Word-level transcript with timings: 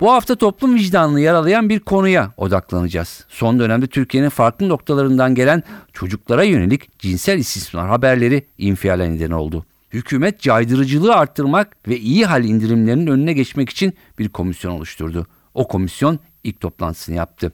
Bu 0.00 0.12
hafta 0.12 0.36
toplum 0.36 0.74
vicdanını 0.74 1.20
yaralayan 1.20 1.68
bir 1.68 1.80
konuya 1.80 2.32
odaklanacağız. 2.36 3.24
Son 3.28 3.58
dönemde 3.58 3.86
Türkiye'nin 3.86 4.28
farklı 4.28 4.68
noktalarından 4.68 5.34
gelen 5.34 5.62
çocuklara 5.92 6.42
yönelik 6.42 6.98
cinsel 6.98 7.38
istismar 7.38 7.88
haberleri 7.88 8.46
infiale 8.58 9.10
neden 9.10 9.30
oldu. 9.30 9.66
Hükümet 9.90 10.40
caydırıcılığı 10.40 11.14
arttırmak 11.14 11.88
ve 11.88 11.98
iyi 11.98 12.26
hal 12.26 12.44
indirimlerinin 12.44 13.06
önüne 13.06 13.32
geçmek 13.32 13.70
için 13.70 13.94
bir 14.18 14.28
komisyon 14.28 14.72
oluşturdu. 14.72 15.26
O 15.54 15.68
komisyon 15.68 16.18
ilk 16.44 16.60
toplantısını 16.60 17.16
yaptı. 17.16 17.52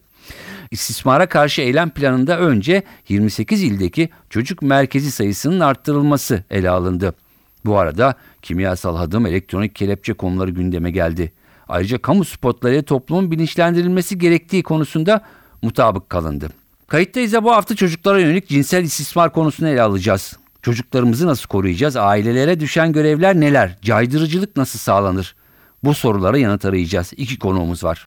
İstismara 0.70 1.26
karşı 1.28 1.62
eylem 1.62 1.90
planında 1.90 2.38
önce 2.38 2.82
28 3.08 3.62
ildeki 3.62 4.08
çocuk 4.30 4.62
merkezi 4.62 5.10
sayısının 5.10 5.60
arttırılması 5.60 6.44
ele 6.50 6.70
alındı. 6.70 7.14
Bu 7.64 7.78
arada 7.78 8.14
kimyasal 8.42 8.96
hadım, 8.96 9.26
elektronik 9.26 9.74
kelepçe 9.74 10.12
konuları 10.12 10.50
gündeme 10.50 10.90
geldi. 10.90 11.32
Ayrıca 11.68 12.02
kamu 12.02 12.24
spotları 12.24 12.82
toplumun 12.82 13.30
bilinçlendirilmesi 13.30 14.18
gerektiği 14.18 14.62
konusunda 14.62 15.20
mutabık 15.62 16.10
kalındı. 16.10 16.48
Kayıttayız 16.88 17.34
bu 17.34 17.52
hafta 17.52 17.76
çocuklara 17.76 18.20
yönelik 18.20 18.48
cinsel 18.48 18.84
istismar 18.84 19.32
konusunu 19.32 19.68
ele 19.68 19.82
alacağız. 19.82 20.36
Çocuklarımızı 20.62 21.26
nasıl 21.26 21.48
koruyacağız? 21.48 21.96
Ailelere 21.96 22.60
düşen 22.60 22.92
görevler 22.92 23.40
neler? 23.40 23.78
Caydırıcılık 23.82 24.56
nasıl 24.56 24.78
sağlanır? 24.78 25.34
Bu 25.84 25.94
sorulara 25.94 26.38
yanıt 26.38 26.64
arayacağız. 26.64 27.12
İki 27.16 27.38
konuğumuz 27.38 27.84
var. 27.84 28.06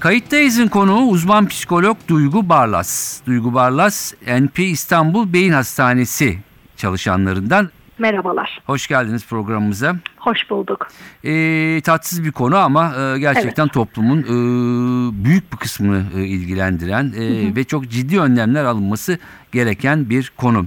Kayıttayız'ın 0.00 0.68
konuğu 0.68 1.08
uzman 1.08 1.48
psikolog 1.48 1.96
Duygu 2.08 2.48
Barlas. 2.48 3.20
Duygu 3.26 3.54
Barlas, 3.54 4.12
NP 4.40 4.58
İstanbul 4.58 5.32
Beyin 5.32 5.52
Hastanesi 5.52 6.38
çalışanlarından. 6.76 7.70
Merhabalar. 8.02 8.62
Hoş 8.66 8.86
geldiniz 8.86 9.26
programımıza. 9.26 9.96
Hoş 10.16 10.50
bulduk. 10.50 10.88
E, 11.24 11.80
tatsız 11.84 12.24
bir 12.24 12.32
konu 12.32 12.56
ama 12.56 12.94
e, 12.96 13.18
gerçekten 13.18 13.62
evet. 13.62 13.74
toplumun 13.74 14.18
e, 14.22 15.24
büyük 15.24 15.52
bir 15.52 15.56
kısmını 15.56 16.04
e, 16.16 16.24
ilgilendiren 16.24 17.12
e, 17.16 17.20
hı 17.20 17.50
hı. 17.50 17.56
ve 17.56 17.64
çok 17.64 17.88
ciddi 17.88 18.20
önlemler 18.20 18.64
alınması 18.64 19.18
gereken 19.52 20.10
bir 20.10 20.32
konu. 20.36 20.66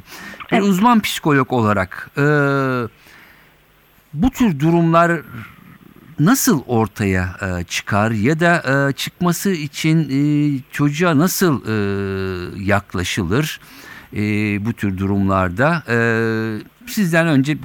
Evet. 0.52 0.64
Bir 0.64 0.68
uzman 0.68 1.00
psikolog 1.00 1.54
olarak 1.54 2.10
e, 2.18 2.22
bu 4.14 4.30
tür 4.30 4.60
durumlar 4.60 5.22
nasıl 6.20 6.64
ortaya 6.68 7.36
e, 7.42 7.64
çıkar 7.64 8.12
ya 8.12 8.40
da 8.40 8.88
e, 8.90 8.94
çıkması 8.94 9.52
için 9.52 10.10
e, 10.12 10.20
çocuğa 10.72 11.18
nasıl 11.18 11.62
e, 11.68 11.76
yaklaşılır 12.64 13.60
e, 14.16 14.22
bu 14.66 14.74
tür 14.74 14.98
durumlarda? 14.98 15.84
E, 15.90 15.98
sizden 16.88 17.28
önce 17.28 17.58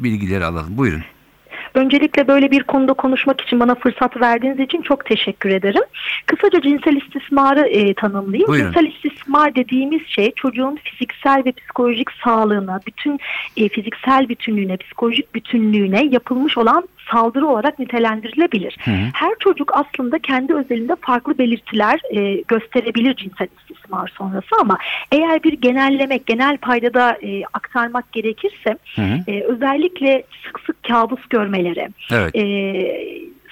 bilgileri 0.00 0.44
alalım. 0.44 0.76
Buyurun. 0.76 1.02
Öncelikle 1.74 2.28
böyle 2.28 2.50
bir 2.50 2.62
konuda 2.62 2.92
konuşmak 2.92 3.40
için 3.40 3.60
bana 3.60 3.74
fırsat 3.74 4.20
verdiğiniz 4.20 4.60
için 4.60 4.82
çok 4.82 5.04
teşekkür 5.04 5.50
ederim. 5.50 5.82
Kısaca 6.26 6.60
cinsel 6.60 6.96
istismarı 6.96 7.68
e, 7.68 7.94
tanımlayayım. 7.94 8.48
Buyurun. 8.48 8.72
Cinsel 8.72 8.86
istismar 8.86 9.54
dediğimiz 9.54 10.06
şey 10.06 10.32
çocuğun 10.36 10.78
fiziksel 10.84 11.42
ve 11.44 11.52
psikolojik 11.52 12.08
sağlığına, 12.24 12.80
bütün 12.86 13.20
e, 13.56 13.68
fiziksel 13.68 14.28
bütünlüğüne, 14.28 14.76
psikolojik 14.76 15.34
bütünlüğüne 15.34 16.04
yapılmış 16.04 16.58
olan 16.58 16.88
saldırı 17.12 17.46
olarak 17.46 17.78
nitelendirilebilir. 17.78 18.76
Hı. 18.84 18.90
Her 19.12 19.34
çocuk 19.38 19.72
aslında 19.74 20.18
kendi 20.18 20.54
özelinde 20.54 20.96
farklı 21.00 21.38
belirtiler 21.38 22.00
e, 22.10 22.42
gösterebilir 22.48 23.16
cinsel 23.16 23.48
istismar 23.60 24.12
sonrası 24.18 24.56
ama 24.60 24.78
eğer 25.12 25.42
bir 25.42 25.52
genellemek, 25.52 26.26
genel 26.26 26.56
paydada 26.56 27.18
e, 27.22 27.42
aktarmak 27.52 28.12
gerekirse 28.12 28.78
hı 28.96 29.02
hı. 29.02 29.30
E, 29.32 29.42
özellikle 29.42 30.24
sık 30.46 30.60
sık 30.60 30.82
kabus 30.82 31.26
görmeleri, 31.30 31.88
evet. 32.12 32.36
e, 32.36 32.44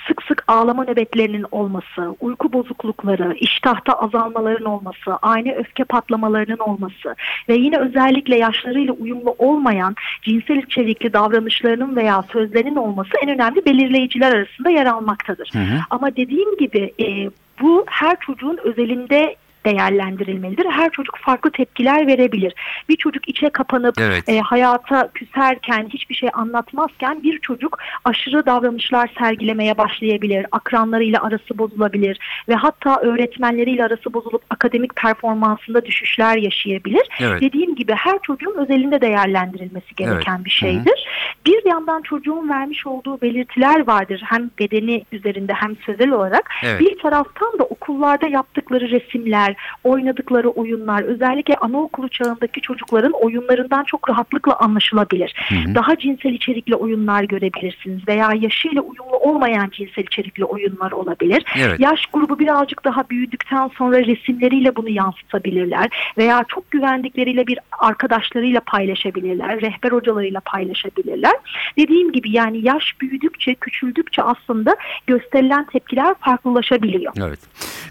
sık 0.07 0.23
sık 0.23 0.45
ağlama 0.49 0.85
nöbetlerinin 0.85 1.47
olması, 1.51 2.17
uyku 2.21 2.53
bozuklukları, 2.53 3.35
iştahta 3.41 3.93
azalmaların 3.93 4.65
olması, 4.65 5.17
aynı 5.23 5.53
öfke 5.53 5.85
patlamalarının 5.85 6.59
olması 6.59 7.15
ve 7.49 7.55
yine 7.55 7.79
özellikle 7.79 8.37
yaşlarıyla 8.37 8.93
uyumlu 8.93 9.35
olmayan 9.39 9.95
cinsel 10.23 10.57
içerikli 10.57 11.13
davranışlarının 11.13 11.97
veya 11.97 12.23
sözlerinin 12.23 12.77
olması 12.77 13.11
en 13.23 13.31
önemli 13.31 13.65
belirleyiciler 13.65 14.33
arasında 14.35 14.71
yer 14.71 14.87
almaktadır. 14.87 15.51
Hı 15.53 15.59
hı. 15.59 15.79
Ama 15.91 16.17
dediğim 16.17 16.57
gibi 16.57 16.93
e, 17.01 17.31
bu 17.61 17.85
her 17.89 18.17
çocuğun 18.21 18.59
özelinde 18.65 19.37
değerlendirilmelidir. 19.67 20.67
Her 20.67 20.91
çocuk 20.91 21.19
farklı 21.19 21.51
tepkiler 21.51 22.07
verebilir. 22.07 22.55
Bir 22.89 22.97
çocuk 22.97 23.29
içe 23.29 23.51
kapanıp 23.51 23.95
evet. 24.01 24.29
e, 24.29 24.41
hayata 24.41 25.11
küserken, 25.15 25.89
hiçbir 25.89 26.15
şey 26.15 26.29
anlatmazken 26.33 27.23
bir 27.23 27.39
çocuk 27.39 27.79
aşırı 28.05 28.47
davranışlar 28.47 29.11
sergilemeye 29.19 29.79
başlayabilir. 29.79 30.47
Akranlarıyla 30.53 31.23
arası 31.23 31.59
bozulabilir 31.59 32.19
ve 32.49 32.55
hatta 32.55 33.01
öğretmenleriyle 33.01 33.85
arası 33.85 34.15
bozulup 34.15 34.43
akademik 34.51 34.97
performansında 34.97 35.85
düşüşler 35.85 36.37
yaşayabilir. 36.37 37.09
Evet. 37.21 37.41
Dediğim 37.41 37.75
gibi 37.75 37.93
her 37.93 38.19
çocuğun 38.23 38.59
özelinde 38.59 39.01
değerlendirilmesi 39.01 39.95
gereken 39.97 40.37
evet. 40.37 40.45
bir 40.45 40.51
şeydir. 40.51 41.07
Hı-hı. 41.07 41.45
Bir 41.47 41.69
yandan 41.71 42.03
çocuğun 42.03 42.49
vermiş 42.49 42.87
olduğu 42.87 43.21
belirtiler 43.21 43.87
vardır. 43.87 44.23
Hem 44.25 44.51
bedeni 44.59 45.05
üzerinde 45.13 45.53
hem 45.53 45.77
sözel 45.77 46.11
olarak. 46.11 46.51
Evet. 46.63 46.81
Bir 46.81 46.99
taraftan 46.99 47.59
da 47.59 47.65
okullarda 47.65 48.27
yaptıkları 48.27 48.91
resimler, 48.91 49.52
oynadıkları 49.85 50.51
oyunlar 50.51 51.03
özellikle 51.03 51.57
anaokulu 51.57 52.09
çağındaki 52.09 52.61
çocukların 52.61 53.13
oyunlarından 53.13 53.85
çok 53.85 54.11
rahatlıkla 54.11 54.57
anlaşılabilir. 54.57 55.35
Hı 55.49 55.55
hı. 55.55 55.75
Daha 55.75 55.99
cinsel 55.99 56.33
içerikli 56.33 56.75
oyunlar 56.75 57.23
görebilirsiniz 57.23 58.09
veya 58.09 58.33
yaşıyla 58.41 58.83
uyumlu 58.83 59.17
olmayan 59.17 59.71
cinsel 59.73 60.03
içerikli 60.03 60.45
oyunlar 60.45 60.93
olabilir. 60.93 61.45
Evet. 61.59 61.81
Yaş 61.81 62.07
grubu 62.07 62.39
birazcık 62.39 62.85
daha 62.85 63.09
büyüdükten 63.11 63.71
sonra 63.79 63.99
resimleriyle 63.99 64.77
bunu 64.77 64.89
yansıtabilirler 64.89 66.13
veya 66.19 66.45
çok 66.49 66.71
güvendikleriyle 66.71 67.47
bir 67.47 67.59
arkadaşlarıyla 67.79 68.61
paylaşabilirler, 68.61 69.61
rehber 69.61 69.93
hocalarıyla 69.93 70.41
paylaşabilirler. 70.41 71.35
Dediğim 71.79 72.13
gibi 72.13 72.31
yani 72.31 72.67
yaş 72.67 73.01
büyüdükçe, 73.01 73.55
küçüldükçe 73.55 74.23
aslında 74.23 74.77
gösterilen 75.07 75.65
tepkiler 75.65 76.15
farklılaşabiliyor. 76.21 77.13
Evet. 77.21 77.41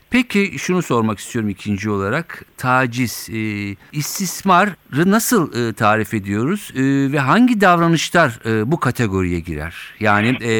Peki 0.09 0.59
şunu 0.59 0.81
sormak 0.81 1.19
istiyorum 1.19 1.49
ikinci 1.51 1.89
olarak. 1.89 2.45
Taciz, 2.57 3.29
e, 3.29 3.39
istismarı 3.91 4.71
nasıl 5.05 5.69
e, 5.69 5.73
tarif 5.73 6.13
ediyoruz 6.13 6.71
e, 6.75 6.81
ve 7.11 7.19
hangi 7.19 7.61
davranışlar 7.61 8.39
e, 8.45 8.71
bu 8.71 8.79
kategoriye 8.79 9.39
girer? 9.39 9.75
Yani 9.99 10.29
e, 10.43 10.53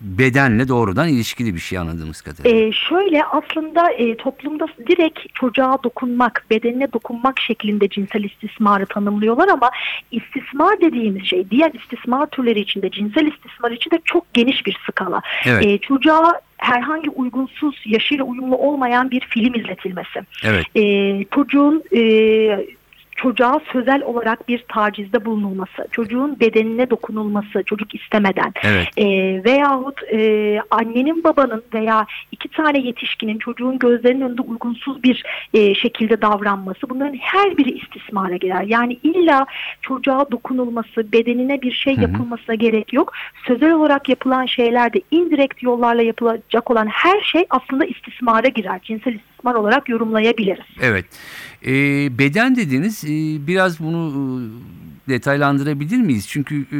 bedenle 0.00 0.68
doğrudan 0.68 1.08
ilişkili 1.08 1.54
bir 1.54 1.60
şey 1.60 1.78
anladığımız 1.78 2.22
kadarıyla. 2.22 2.58
E, 2.58 2.72
şöyle 2.72 3.24
aslında 3.24 3.90
e, 3.90 4.16
toplumda 4.16 4.66
direkt 4.86 5.18
çocuğa 5.34 5.78
dokunmak, 5.84 6.46
bedenine 6.50 6.92
dokunmak 6.92 7.40
şeklinde 7.40 7.88
cinsel 7.88 8.24
istismarı 8.24 8.86
tanımlıyorlar 8.86 9.48
ama 9.48 9.70
istismar 10.10 10.80
dediğimiz 10.80 11.24
şey 11.24 11.50
diğer 11.50 11.72
istismar 11.72 12.26
türleri 12.26 12.60
içinde 12.60 12.90
cinsel 12.90 13.26
istismar 13.26 13.70
için 13.70 13.90
de 13.90 14.00
çok 14.04 14.34
geniş 14.34 14.66
bir 14.66 14.78
skala. 14.88 15.22
Evet. 15.46 15.66
E, 15.66 15.78
çocuğa 15.78 16.40
herhangi 16.58 17.10
uygunsuz, 17.10 17.82
yaşıyla 17.86 18.24
uyumlu 18.24 18.56
olmayan 18.56 19.10
bir 19.10 19.20
film 19.20 19.54
izletilmesi. 19.54 20.20
Evet. 20.44 20.66
E, 20.76 21.24
çocuğun 21.34 21.84
e, 21.96 22.00
çocuğa 23.16 23.60
sözel 23.72 24.02
olarak 24.02 24.48
bir 24.48 24.64
tacizde 24.68 25.24
bulunulması, 25.24 25.88
çocuğun 25.90 26.40
bedenine 26.40 26.90
dokunulması 26.90 27.62
çocuk 27.62 27.94
istemeden 27.94 28.52
evet. 28.62 28.88
e, 28.96 29.04
veyahut 29.44 30.02
e, 30.12 30.60
annenin 30.70 31.24
babanın 31.24 31.62
veya 31.74 32.06
iki 32.32 32.48
tane 32.48 32.78
yetişkinin 32.78 33.38
çocuğun 33.38 33.78
gözlerinin 33.78 34.20
önünde 34.20 34.42
uygunsuz 34.42 35.02
bir 35.02 35.22
e, 35.54 35.74
şekilde 35.74 36.22
davranması 36.22 36.90
bunların 36.90 37.14
her 37.20 37.56
biri 37.56 37.70
istismara 37.70 38.36
girer. 38.36 38.62
Yani 38.62 38.98
illa 39.02 39.46
çocuğa 39.82 40.30
dokunulması, 40.30 41.12
bedenine 41.12 41.62
bir 41.62 41.72
şey 41.72 41.94
yapılmasına 41.94 42.48
Hı-hı. 42.48 42.56
gerek 42.56 42.92
yok. 42.92 43.12
Sözel 43.46 43.72
olarak 43.72 44.08
yapılan 44.08 44.46
şeylerde 44.46 45.00
indirekt 45.10 45.62
yollarla 45.62 46.02
yapılacak 46.02 46.70
olan 46.70 46.86
her 46.86 47.20
şey 47.20 47.46
aslında 47.50 47.84
istismara 47.84 48.48
girer. 48.48 48.80
Cinsel 48.82 49.18
istismar 49.44 49.54
olarak 49.54 49.88
yorumlayabiliriz. 49.88 50.64
Evet. 50.80 51.04
E, 51.66 51.72
beden 52.18 52.56
dediğiniz 52.56 53.04
e, 53.04 53.46
biraz 53.46 53.80
bunu 53.80 54.40
detaylandırabilir 55.08 55.98
miyiz? 55.98 56.28
Çünkü 56.28 56.54
e, 56.60 56.78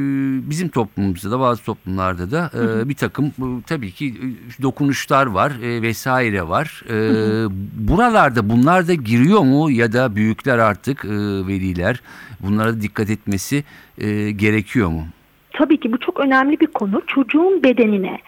bizim 0.50 0.68
toplumumuzda 0.68 1.30
da 1.30 1.40
bazı 1.40 1.64
toplumlarda 1.64 2.30
da 2.30 2.50
e, 2.54 2.88
bir 2.88 2.94
takım 2.94 3.32
bu, 3.38 3.60
tabii 3.66 3.90
ki 3.90 4.06
e, 4.06 4.62
dokunuşlar 4.62 5.26
var 5.26 5.52
e, 5.62 5.82
vesaire 5.82 6.48
var. 6.48 6.82
E, 6.88 6.96
buralarda 7.88 8.48
bunlar 8.50 8.88
da 8.88 8.94
giriyor 8.94 9.40
mu 9.40 9.70
ya 9.70 9.92
da 9.92 10.16
büyükler 10.16 10.58
artık 10.58 11.04
e, 11.04 11.08
veliler 11.46 12.00
bunlara 12.40 12.80
dikkat 12.80 13.10
etmesi 13.10 13.64
e, 13.98 14.30
gerekiyor 14.30 14.88
mu? 14.88 15.06
Tabii 15.52 15.80
ki 15.80 15.92
bu 15.92 15.98
çok 15.98 16.20
önemli 16.20 16.60
bir 16.60 16.66
konu. 16.66 17.02
Çocuğun 17.06 17.62
bedenine 17.62 18.20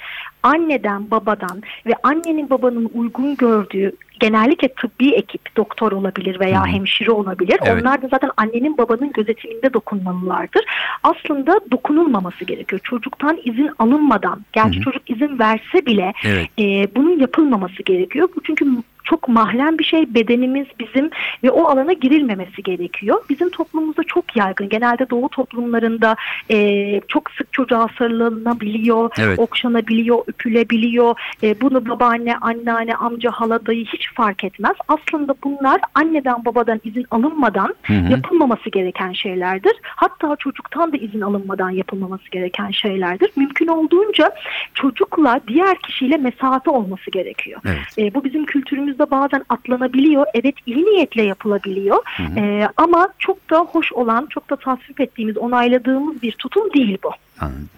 anneden, 0.43 1.11
babadan 1.11 1.63
ve 1.87 1.93
annenin 2.03 2.51
babanın 2.51 2.91
uygun 2.95 3.37
gördüğü 3.37 3.93
genellikle 4.21 4.69
tıbbi 4.69 5.11
ekip 5.15 5.57
doktor 5.57 5.93
olabilir 5.93 6.41
veya 6.41 6.63
hı. 6.63 6.67
hemşire 6.67 7.11
olabilir. 7.11 7.59
Evet. 7.65 7.83
Onlar 7.83 8.03
da 8.03 8.09
zaten 8.09 8.31
annenin 8.37 8.79
babanın 8.79 9.13
gözetiminde 9.13 9.73
dokunmalılardır. 9.73 10.65
Aslında 11.03 11.61
dokunulmaması 11.71 12.45
gerekiyor. 12.45 12.81
Çocuktan 12.85 13.39
izin 13.45 13.71
alınmadan, 13.79 14.45
gerçi 14.53 14.79
hı. 14.79 14.83
çocuk 14.83 15.11
izin 15.11 15.39
verse 15.39 15.87
bile 15.87 16.13
Evet. 16.25 16.49
e, 16.59 16.65
bunun 16.97 17.19
yapılmaması 17.19 17.83
gerekiyor. 17.83 18.29
Çünkü 18.45 18.67
çok 19.07 19.29
mahrem 19.29 19.79
bir 19.79 19.85
şey 19.85 20.15
bedenimiz 20.15 20.67
bizim 20.81 21.11
ve 21.45 21.51
o 21.51 21.65
alana 21.65 21.93
girilmemesi 21.93 22.63
gerekiyor. 22.63 23.25
Bizim 23.29 23.51
toplumumuzda 23.51 24.03
çok 24.03 24.37
yaygın. 24.37 24.69
Genelde 24.69 25.11
doğu 25.11 25.29
toplumlarında 25.29 26.17
e, 26.51 27.01
çok 27.09 27.31
sık 27.31 27.53
çocuğa 27.53 27.89
sarılınabiliyor, 27.99 29.11
Evet. 29.19 29.39
okşanabiliyor, 29.39 30.19
öpülebiliyor. 30.27 31.15
E, 31.43 31.61
bunu 31.61 31.89
babaanne, 31.89 32.37
anneanne, 32.37 32.95
amca, 32.95 33.31
hala, 33.31 33.67
dayı 33.67 33.85
hiç 33.85 34.15
fark 34.15 34.45
etmez. 34.45 34.77
Aslında 34.89 35.35
bunlar 35.45 35.81
anneden 35.95 36.45
babadan 36.45 36.81
izin 36.85 37.07
alınmadan 37.11 37.75
Hı 37.83 37.93
hı. 37.93 38.13
yapılmaması 38.13 38.71
gereken 38.71 39.13
şeylerdir. 39.13 39.73
Hatta 39.83 40.37
çocuktan 40.37 40.93
da 40.93 40.97
izin 40.97 41.21
alınmadan 41.21 41.71
yapılmaması 41.71 42.31
gereken 42.31 42.71
şeylerdir. 42.71 43.31
Mümkün 43.37 43.67
olduğunca 43.67 44.31
çocukla 44.75 45.41
diğer 45.49 45.79
kişiyle 45.79 46.17
mesafe 46.17 46.71
olması 46.71 47.11
gerekiyor. 47.11 47.61
Evet. 47.67 47.99
E, 47.99 48.15
bu 48.15 48.25
bizim 48.25 48.47
kültürümüzde 48.97 49.11
bazen 49.11 49.45
atlanabiliyor. 49.49 50.27
Evet 50.35 50.55
iyi 50.67 50.85
niyetle 50.85 51.23
yapılabiliyor. 51.23 51.99
Hı 52.17 52.23
hı. 52.23 52.41
E, 52.41 52.69
ama 52.77 53.09
çok 53.19 53.51
da 53.51 53.59
hoş 53.59 53.93
olan, 53.93 54.27
çok 54.31 54.51
da 54.51 54.57
tasvip 54.57 55.01
ettiğimiz, 55.01 55.37
onayladığımız 55.37 56.23
bir 56.23 56.33
tutum 56.33 56.73
değil 56.75 56.99
bu. 57.05 57.11
Anladım. 57.41 57.69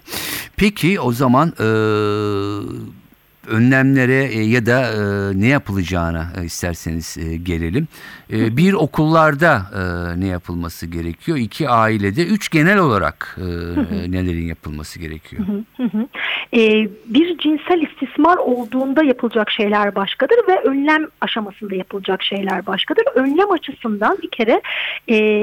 Peki 0.56 1.00
o 1.00 1.12
zaman 1.12 1.48
e, 1.48 1.68
önlemlere 3.50 4.24
e, 4.24 4.42
ya 4.42 4.66
da 4.66 4.80
e, 4.80 5.40
ne 5.40 5.46
yapılacağına 5.46 6.26
e, 6.40 6.44
isterseniz 6.44 7.18
gelelim. 7.42 7.88
Bir 8.30 8.72
okullarda 8.72 9.62
ne 10.18 10.26
yapılması 10.26 10.86
gerekiyor? 10.86 11.38
İki 11.38 11.68
ailede, 11.68 12.26
üç 12.26 12.50
genel 12.50 12.78
olarak 12.78 13.36
nelerin 14.08 14.46
yapılması 14.46 14.98
gerekiyor? 14.98 15.42
Bir 17.06 17.38
cinsel 17.38 17.82
istismar 17.82 18.36
olduğunda 18.36 19.04
yapılacak 19.04 19.50
şeyler 19.50 19.94
başkadır 19.94 20.36
ve 20.48 20.60
önlem 20.60 21.06
aşamasında 21.20 21.74
yapılacak 21.74 22.22
şeyler 22.22 22.66
başkadır. 22.66 23.04
Önlem 23.14 23.52
açısından 23.52 24.18
bir 24.22 24.30
kere 24.30 24.62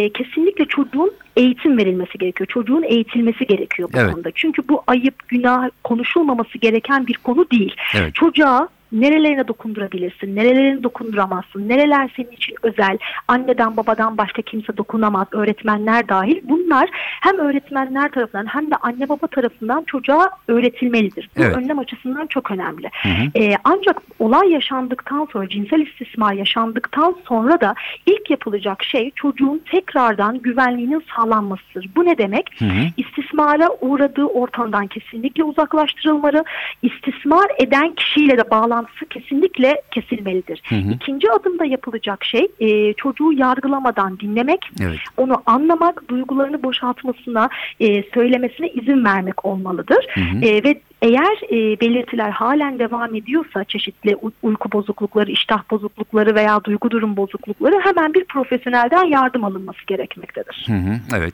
kesinlikle 0.10 0.66
çocuğun 0.66 1.12
eğitim 1.36 1.78
verilmesi 1.78 2.18
gerekiyor. 2.18 2.48
Çocuğun 2.48 2.84
eğitilmesi 2.84 3.48
gerekiyor 3.48 3.90
bu 3.94 3.98
Evet. 3.98 4.14
konuda. 4.14 4.30
Çünkü 4.36 4.68
bu 4.70 4.84
ayıp, 4.88 5.28
günah 5.28 5.70
konuşulmaması 5.84 6.58
gereken 6.58 7.08
bir 7.08 7.14
konu 7.14 7.46
değil. 7.52 7.76
Evet. 7.96 8.16
Çocuğa 8.16 8.68
nerelerine 8.92 9.48
dokundurabilirsin, 9.48 10.36
nerelerini 10.36 10.84
dokunduramazsın, 10.84 11.70
nereler 11.70 12.12
senin 12.16 12.32
için 12.32 12.56
özel, 12.64 12.98
anneden 13.28 13.78
babadan 13.78 14.18
başka 14.18 14.42
kimse 14.42 14.78
dokunamaz, 14.78 15.28
öğretmenler 15.32 16.10
dahil. 16.10 16.42
Bunlar 16.44 16.90
hem 17.22 17.38
öğretmenler 17.38 18.12
tarafından 18.12 18.46
hem 18.46 18.72
de 18.72 18.76
anne 18.76 19.10
baba 19.10 19.28
tarafından 19.28 19.84
çocuğa 19.84 20.30
öğretilmelidir. 20.48 21.30
Bu 21.38 21.44
Evet. 21.44 21.58
önlem 21.58 21.80
açısından 21.80 22.28
çok 22.28 22.52
önemli. 22.52 22.90
Hı 23.04 23.10
hı. 23.10 23.44
Ee, 23.44 23.56
ancak 23.64 24.02
olay 24.20 24.52
yaşandıktan 24.52 25.28
sonra, 25.34 25.50
cinsel 25.50 25.80
istismar 25.80 26.34
yaşandıktan 26.34 27.16
sonra 27.28 27.62
da 27.62 27.76
ilk 28.06 28.30
yapılacak 28.30 28.84
şey 28.84 29.12
çocuğun 29.16 29.62
tekrardan 29.72 30.40
güvenliğinin 30.40 31.04
sağlanmasıdır. 31.16 31.90
Bu 31.96 32.06
ne 32.06 32.18
demek? 32.18 32.50
Hı 32.60 32.66
hı. 32.66 32.86
İstismara 32.98 33.70
uğradığı 33.82 34.26
ortamdan 34.26 34.88
kesinlikle 34.88 35.44
uzaklaştırılmalı. 35.44 36.44
İstismar 36.82 37.48
eden 37.58 37.94
kişiyle 37.96 38.38
de 38.38 38.52
bağlantısı 38.76 39.06
kesinlikle 39.06 39.82
kesilmelidir. 39.92 40.62
Hı 40.70 40.76
hı. 40.76 40.92
İkinci 40.92 41.32
adımda 41.32 41.66
yapılacak 41.66 42.26
şey 42.26 42.48
e, 42.60 42.94
çocuğu 42.94 43.34
yargılamadan 43.34 44.20
dinlemek, 44.20 44.60
Evet. 44.82 45.00
onu 45.18 45.44
anlamak, 45.46 46.10
duygularını 46.10 46.64
boşaltmasına, 46.64 47.50
e, 47.80 48.04
söylemesine 48.14 48.70
izin 48.70 49.06
vermek 49.06 49.46
olmalıdır. 49.46 50.06
Hı 50.14 50.22
hı. 50.22 50.46
E, 50.46 50.64
ve 50.64 50.82
eğer 51.02 51.38
e, 51.52 51.80
belirtiler 51.80 52.30
halen 52.30 52.80
devam 52.80 53.16
ediyorsa 53.16 53.64
çeşitli 53.64 54.18
uyku 54.44 54.72
bozuklukları, 54.72 55.32
iştah 55.32 55.64
bozuklukları 55.72 56.36
veya 56.36 56.64
duygu 56.64 56.92
durum 56.92 57.18
bozuklukları 57.18 57.80
hemen 57.84 58.14
bir 58.14 58.26
profesyonelden 58.26 59.04
yardım 59.04 59.44
alınması 59.44 59.80
gerekmektedir. 59.88 60.66
Hı 60.68 60.74
hı, 60.74 61.00
evet. 61.18 61.34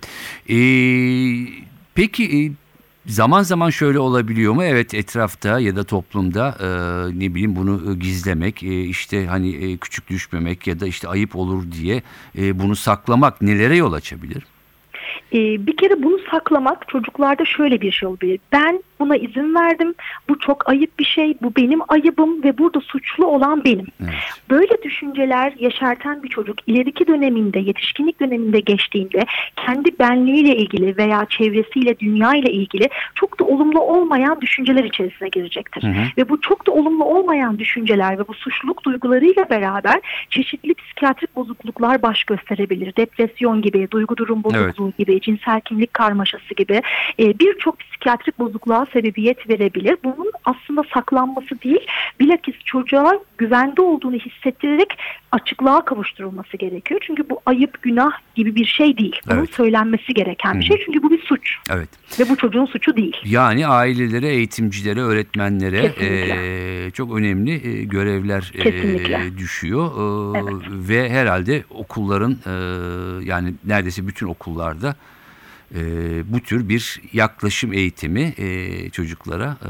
Ee, 0.49 0.55
peki 1.95 2.23
e, 2.23 2.39
zaman 3.05 3.43
zaman 3.43 3.69
şöyle 3.69 3.99
olabiliyor 3.99 4.53
mu? 4.53 4.63
Evet 4.63 4.93
etrafta 4.93 5.59
ya 5.59 5.75
da 5.75 5.83
toplumda 5.83 6.57
e, 6.59 6.67
ne 7.19 7.33
bileyim 7.33 7.55
bunu 7.55 7.91
e, 7.91 7.95
gizlemek, 7.95 8.63
e, 8.63 8.83
işte 8.83 9.27
hani 9.27 9.55
e, 9.55 9.77
küçük 9.77 10.09
düşmemek 10.09 10.67
ya 10.67 10.79
da 10.79 10.87
işte 10.87 11.07
ayıp 11.07 11.35
olur 11.35 11.71
diye 11.71 12.03
e, 12.37 12.59
bunu 12.59 12.75
saklamak 12.75 13.41
nelere 13.41 13.77
yol 13.77 13.93
açabilir? 13.93 14.43
Ee, 15.33 15.67
bir 15.67 15.77
kere 15.77 16.03
bunu 16.03 16.19
saklamak 16.31 16.87
çocuklarda 16.87 17.45
şöyle 17.45 17.81
bir 17.81 17.91
şey 17.91 18.09
olabilir. 18.09 18.39
Ben 18.51 18.83
buna 18.99 19.15
izin 19.15 19.55
verdim. 19.55 19.93
Bu 20.29 20.39
çok 20.39 20.69
ayıp 20.69 20.99
bir 20.99 21.05
şey. 21.05 21.37
Bu 21.41 21.55
benim 21.55 21.79
ayıbım 21.87 22.43
ve 22.43 22.57
burada 22.57 22.79
suçlu 22.79 23.25
olan 23.25 23.63
benim. 23.63 23.87
Evet. 24.03 24.13
Böyle 24.49 24.83
düşünceler 24.83 25.53
yaşartan 25.59 26.23
bir 26.23 26.29
çocuk 26.29 26.57
ileriki 26.67 27.07
döneminde, 27.07 27.59
yetişkinlik 27.59 28.19
döneminde 28.19 28.59
geçtiğinde 28.59 29.25
kendi 29.55 29.99
benliğiyle 29.99 30.55
ilgili 30.55 30.97
veya 30.97 31.25
çevresiyle, 31.29 31.99
dünya 31.99 32.35
ile 32.35 32.51
ilgili 32.51 32.89
çok 33.15 33.39
da 33.39 33.43
olumlu 33.43 33.79
olmayan 33.79 34.41
düşünceler 34.41 34.83
içerisine 34.83 35.29
girecektir. 35.29 35.83
Hı 35.83 35.87
hı. 35.87 36.03
Ve 36.17 36.29
bu 36.29 36.41
çok 36.41 36.67
da 36.67 36.71
olumlu 36.71 37.03
olmayan 37.03 37.59
düşünceler 37.59 38.19
ve 38.19 38.27
bu 38.27 38.33
suçluluk 38.33 38.83
duygularıyla 38.83 39.49
beraber 39.49 39.99
çeşitli 40.29 40.73
psikiyatrik 40.73 41.35
bozukluklar 41.35 42.01
baş 42.01 42.23
gösterebilir. 42.23 42.95
Depresyon 42.97 43.61
gibi, 43.61 43.87
duygu 43.91 44.17
durum 44.17 44.43
bozukluğu 44.43 44.93
gibi, 45.01 45.21
cinsel 45.21 45.61
kimlik 45.61 45.93
karmaşası 45.93 46.53
gibi 46.53 46.81
e, 47.19 47.39
birçok 47.39 47.79
psikiyatrik 47.79 48.39
bozukluğa 48.39 48.85
sebebiyet 48.93 49.49
verebilir. 49.49 49.97
Bunun 50.03 50.31
aslında 50.45 50.83
saklanması 50.93 51.61
değil, 51.61 51.87
bilakis 52.19 52.55
çocuğa 52.65 53.19
güvende 53.37 53.81
olduğunu 53.81 54.15
hissettirerek 54.15 54.97
açıklığa 55.31 55.85
kavuşturulması 55.85 56.57
gerekiyor. 56.57 57.01
Çünkü 57.03 57.29
bu 57.29 57.41
ayıp, 57.45 57.81
günah 57.81 58.11
gibi 58.35 58.55
bir 58.55 58.65
şey 58.65 58.97
değil. 58.97 59.19
Bunun 59.27 59.39
Evet. 59.39 59.53
söylenmesi 59.53 60.13
gereken 60.13 60.59
bir 60.59 60.65
şey. 60.65 60.77
Çünkü 60.85 61.03
bu 61.03 61.11
bir 61.11 61.21
suç 61.21 61.57
Evet. 61.71 61.89
Ve 62.19 62.29
bu 62.29 62.37
çocuğun 62.37 62.65
suçu 62.65 62.95
değil. 62.95 63.17
Yani 63.25 63.67
ailelere, 63.67 64.27
eğitimcilere, 64.27 65.01
öğretmenlere 65.01 65.81
Kesinlikle. 65.81 66.85
e, 66.85 66.91
çok 66.91 67.15
önemli 67.15 67.51
e, 67.67 67.83
görevler 67.83 68.51
e, 68.55 69.37
düşüyor 69.37 69.91
E, 70.35 70.39
Evet. 70.39 70.61
ve 70.71 71.09
herhalde 71.09 71.63
okulların 71.69 72.31
e, 72.45 72.51
yani 73.25 73.53
neredeyse 73.65 74.07
bütün 74.07 74.27
okullarda 74.27 74.95
e, 75.75 75.81
bu 76.33 76.39
tür 76.39 76.69
bir 76.69 77.01
yaklaşım 77.13 77.73
eğitimi 77.73 78.33
e, 78.37 78.89
çocuklara 78.89 79.45
e, 79.45 79.69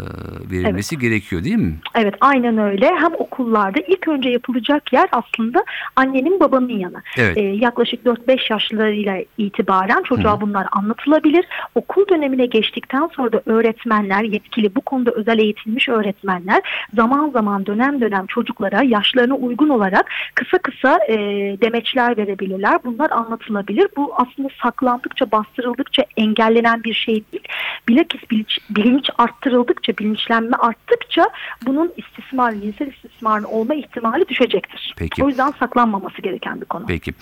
verilmesi 0.52 1.00
gerekiyor 1.00 1.44
değil 1.44 1.56
mi? 1.56 1.76
Evet 1.96 2.16
aynen 2.22 2.58
öyle. 2.58 2.86
Hem 2.96 3.14
okullarda 3.14 3.80
ilk 3.88 4.08
önce 4.08 4.30
yapılacak 4.30 4.94
yer 4.94 5.10
aslında 5.12 5.66
annenin 5.96 6.40
babanın 6.40 6.70
yanı. 6.70 7.02
Evet. 7.18 7.38
Ee, 7.38 7.42
yaklaşık 7.42 8.06
4-5 8.06 8.54
yaşlarıyla 8.54 9.18
itibaren 9.38 10.04
çocuğa 10.04 10.42
bunlar 10.42 10.68
anlatılabilir. 10.72 11.46
Okul 11.76 12.08
dönemine 12.10 12.46
geçtikten 12.46 13.10
sonra 13.16 13.32
da 13.32 13.42
öğretmenler, 13.46 14.24
yetkili 14.24 14.76
bu 14.76 14.82
konuda 14.82 15.12
özel 15.12 15.40
eğitilmiş 15.40 15.90
öğretmenler 15.90 16.62
zaman 16.96 17.30
zaman 17.30 17.66
dönem 17.66 18.02
dönem 18.02 18.26
çocuklara 18.28 18.84
yaşlarına 18.84 19.36
uygun 19.36 19.70
olarak 19.70 20.12
kısa 20.36 20.58
kısa 20.58 21.00
e, 21.08 21.18
demeçler 21.62 22.18
verebilirler. 22.18 22.80
Bunlar 22.84 23.12
anlatılabilir. 23.12 23.88
Bu 23.98 24.14
aslında 24.16 24.50
saklandıkça, 24.64 25.32
bastırıldıkça 25.32 25.91
engellenen 26.18 26.84
bir 26.84 26.94
şey 26.94 27.24
değil. 27.32 27.44
Bilakis 27.88 28.22
bilinç, 28.32 28.58
bilinç 28.70 29.10
arttırıldıkça, 29.18 29.98
bilinçlenme 29.98 30.58
arttıkça 30.58 31.30
bunun 31.66 31.92
istismar, 31.98 32.52
cinsel 32.52 32.88
istismarın 32.88 33.44
olma 33.44 33.74
ihtimali 33.74 34.28
düşecektir. 34.30 34.94
Peki. 34.98 35.24
O 35.24 35.28
yüzden 35.28 35.52
saklanmaması 35.60 36.22
gereken 36.22 36.62
bir 36.62 36.66
konu. 36.66 36.86
Peki. 36.88 37.14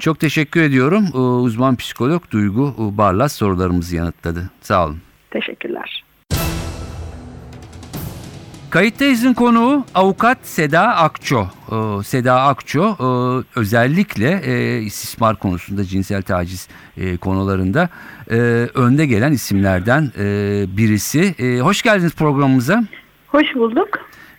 Çok 0.00 0.20
teşekkür 0.20 0.62
ediyorum. 0.62 1.04
E, 1.14 1.18
Uzman 1.18 1.76
psikolog 1.76 2.30
Duygu 2.30 2.74
Barlas 2.78 3.32
sorularımızı 3.32 3.96
yanıtladı. 3.96 4.50
Sağ 4.60 4.86
olun. 4.86 4.98
Teşekkürler. 5.30 6.04
Kayıttayız'ın 8.70 9.34
konuğu 9.34 9.84
avukat 9.94 10.38
Seda 10.42 10.82
Akço. 10.96 11.46
Ee, 11.72 12.02
Seda 12.04 12.42
Akço 12.42 12.96
e, 13.00 13.08
özellikle 13.60 14.40
e, 14.44 14.82
istismar 14.82 15.36
konusunda 15.36 15.84
cinsel 15.84 16.22
taciz 16.22 16.68
e, 16.96 17.16
konularında 17.16 17.88
e, 18.30 18.36
önde 18.74 19.06
gelen 19.06 19.32
isimlerden 19.32 20.12
e, 20.18 20.24
birisi. 20.76 21.34
E, 21.38 21.60
hoş 21.60 21.82
geldiniz 21.82 22.14
programımıza. 22.14 22.84
Hoş 23.28 23.54
bulduk. 23.54 23.88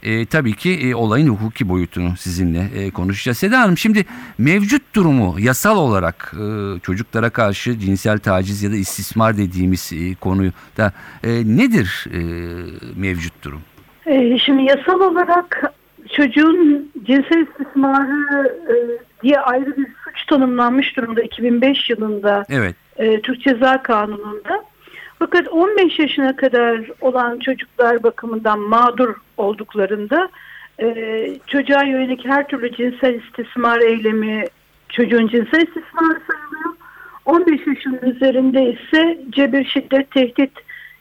E, 0.03 0.25
tabii 0.25 0.53
ki 0.55 0.71
e, 0.71 0.95
olayın 0.95 1.27
hukuki 1.27 1.69
boyutunu 1.69 2.17
sizinle 2.17 2.69
e, 2.75 2.91
konuşacağız. 2.91 3.37
Seda 3.37 3.61
Hanım 3.61 3.77
şimdi 3.77 4.05
mevcut 4.37 4.81
durumu 4.95 5.39
yasal 5.39 5.77
olarak 5.77 6.33
e, 6.33 6.79
çocuklara 6.79 7.29
karşı 7.29 7.79
cinsel 7.79 8.19
taciz 8.19 8.63
ya 8.63 8.71
da 8.71 8.75
istismar 8.75 9.37
dediğimiz 9.37 9.91
e, 9.93 10.15
konuyu 10.15 10.51
da 10.77 10.93
e, 11.23 11.29
nedir 11.29 12.05
e, 12.13 12.19
mevcut 12.95 13.43
durum? 13.43 13.61
Ee, 14.09 14.37
şimdi 14.37 14.63
yasal 14.63 14.99
olarak 14.99 15.73
çocuğun 16.11 16.91
cinsel 17.03 17.47
istismarı 17.47 18.47
e, 18.69 18.75
diye 19.23 19.39
ayrı 19.39 19.77
bir 19.77 19.87
suç 20.03 20.25
tanımlanmış 20.25 20.97
durumda 20.97 21.21
2005 21.21 21.89
yılında 21.89 22.45
Evet. 22.49 22.75
e, 22.97 23.21
Türk 23.21 23.41
Ceza 23.41 23.83
Kanunu'nda. 23.83 24.63
Fakat 25.19 25.47
15 25.47 25.99
yaşına 25.99 26.35
kadar 26.35 26.81
olan 27.01 27.39
çocuklar 27.39 28.03
bakımından 28.03 28.59
mağdur 28.59 29.15
olduklarında 29.37 30.29
e, 30.81 30.87
çocuğa 31.47 31.83
yönelik 31.83 32.25
her 32.25 32.47
türlü 32.47 32.71
cinsel 32.71 33.13
istismar 33.13 33.79
eylemi 33.79 34.43
çocuğun 34.89 35.27
cinsel 35.27 35.61
istismarı 35.61 36.21
sayılıyor. 36.27 36.73
15 37.25 37.67
yaşının 37.67 38.15
üzerinde 38.15 38.63
ise 38.73 39.19
cebir, 39.29 39.65
şiddet, 39.65 40.11
tehdit 40.11 40.51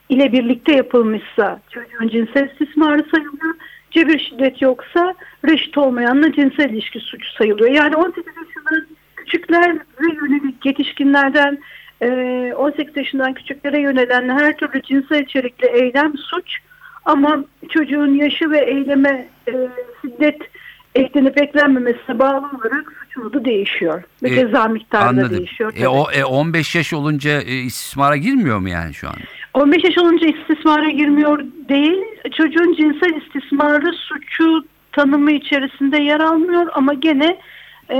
ile 0.08 0.32
birlikte 0.32 0.76
yapılmışsa 0.76 1.60
çocuğun 1.70 2.08
cinsel 2.08 2.48
istismarı 2.50 3.04
sayılıyor. 3.10 3.54
Cebir 3.90 4.18
şiddet 4.18 4.62
yoksa 4.62 5.14
reşit 5.48 5.78
olmayanla 5.78 6.32
cinsel 6.32 6.70
ilişki 6.70 7.00
suçu 7.00 7.32
sayılıyor. 7.32 7.70
Yani 7.70 7.96
18 7.96 8.24
yaşından 8.26 8.86
küçükler 9.16 9.74
ve 9.74 10.06
yönelik 10.14 10.66
yetişkinlerden 10.66 11.58
e, 12.02 12.08
18 12.56 12.96
yaşından 12.96 13.34
küçüklere 13.34 13.80
yönelen 13.80 14.28
her 14.38 14.56
türlü 14.56 14.82
cinsel 14.82 15.22
içerikli 15.22 15.66
eylem 15.68 16.12
suç 16.18 16.56
ama 17.04 17.44
çocuğun 17.70 18.14
yaşı 18.14 18.50
ve 18.50 18.58
eyleme 18.58 19.28
e, 19.48 19.52
şiddet 20.02 20.38
eklenip 20.94 21.38
eklenmemesine 21.42 22.18
bağlı 22.18 22.36
olarak 22.58 22.92
suçun 23.04 23.28
adı 23.30 23.44
değişiyor. 23.44 24.02
Ve 24.22 24.28
E, 24.30 24.34
ceza 24.34 24.68
miktarı 24.68 25.04
da 25.04 25.08
Anladım. 25.08 25.36
değişiyor. 25.38 25.72
E, 25.76 25.88
o, 25.88 26.10
e, 26.12 26.24
15 26.24 26.74
yaş 26.74 26.92
olunca 26.92 27.30
e, 27.40 27.54
istismara 27.54 28.16
girmiyor 28.16 28.58
mu 28.58 28.68
yani 28.68 28.94
şu 28.94 29.08
an? 29.08 29.14
15 29.54 29.84
yaş 29.84 29.98
olunca 29.98 30.26
istismara 30.26 30.90
girmiyor 30.90 31.44
değil. 31.68 31.98
Çocuğun 32.36 32.74
cinsel 32.74 33.22
istismarı 33.22 33.92
suçu 33.92 34.64
tanımı 34.92 35.32
içerisinde 35.32 36.02
yer 36.02 36.20
almıyor 36.20 36.66
ama 36.72 36.94
gene 36.94 37.38
e, 37.90 37.96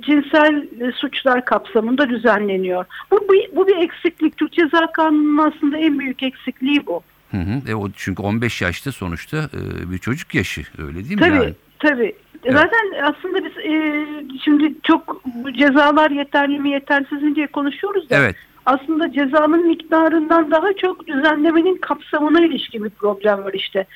cinsel 0.00 0.66
suçlar 0.94 1.44
kapsamında 1.44 2.08
düzenleniyor. 2.08 2.84
Bu, 3.10 3.16
bu, 3.28 3.56
bu 3.56 3.66
bir 3.66 3.76
eksiklik. 3.76 4.36
Türk 4.36 4.52
Ceza 4.52 4.92
Kanunu'nun 4.92 5.38
aslında 5.38 5.78
en 5.78 5.98
büyük 5.98 6.22
eksikliği 6.22 6.86
bu. 6.86 7.02
Hı 7.30 7.36
hı. 7.36 7.70
E, 7.70 7.74
o, 7.74 7.90
çünkü 7.96 8.22
15 8.22 8.62
yaşta 8.62 8.92
sonuçta 8.92 9.36
e, 9.36 9.90
bir 9.92 9.98
çocuk 9.98 10.34
yaşı 10.34 10.62
öyle 10.78 10.94
değil 10.94 11.14
mi? 11.14 11.20
Tabii 11.20 11.34
Yani? 11.34 11.54
tabii. 11.78 12.14
Evet. 12.44 12.56
Zaten 12.58 13.02
aslında 13.02 13.44
biz 13.44 13.64
e, 13.64 14.04
şimdi 14.44 14.74
çok 14.82 15.22
cezalar 15.58 16.10
yeterli 16.10 16.58
mi 16.58 16.70
yetersiz 16.70 17.22
mi 17.22 17.34
diye 17.34 17.46
konuşuyoruz 17.46 18.10
da 18.10 18.16
Evet. 18.16 18.36
Aslında 18.66 19.12
cezanın 19.12 19.66
miktarından 19.66 20.50
daha 20.50 20.72
çok 20.72 21.06
düzenlemenin 21.06 21.76
kapsamına 21.76 22.44
ilişkin 22.44 22.84
bir 22.84 22.90
problem 22.90 23.44
var 23.44 23.52
işte. 23.52 23.86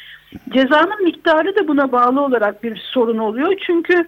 Cezanın 0.51 1.05
miktarı 1.05 1.57
da 1.57 1.69
buna 1.69 1.93
bağlı 1.93 2.21
olarak 2.21 2.63
bir 2.63 2.77
sorun 2.77 3.19
oluyor. 3.19 3.55
Çünkü 3.67 4.07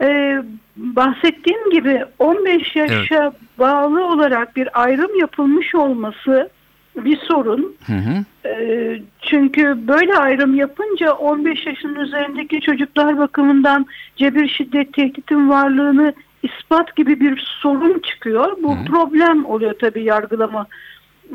e, 0.00 0.38
bahsettiğim 0.76 1.70
gibi 1.70 2.04
15 2.18 2.76
yaşa 2.76 3.32
bağlı 3.58 4.06
olarak 4.06 4.56
bir 4.56 4.82
ayrım 4.82 5.18
yapılmış 5.18 5.74
olması 5.74 6.50
bir 6.96 7.16
sorun. 7.16 7.76
Hı 7.86 7.92
hı. 7.92 8.48
E, 8.48 9.00
çünkü 9.20 9.88
böyle 9.88 10.16
ayrım 10.16 10.54
yapınca 10.54 11.12
15 11.12 11.66
yaşın 11.66 11.94
üzerindeki 11.94 12.60
çocuklar 12.60 13.18
bakımından 13.18 13.86
cebir 14.16 14.48
şiddet 14.48 14.92
tehditin 14.92 15.48
varlığını 15.48 16.14
ispat 16.42 16.96
gibi 16.96 17.20
bir 17.20 17.58
sorun 17.62 17.98
çıkıyor. 17.98 18.56
Bu 18.62 18.76
Hı. 18.76 18.84
problem 18.84 19.44
oluyor 19.44 19.74
tabii 19.80 20.04
yargılama 20.04 20.66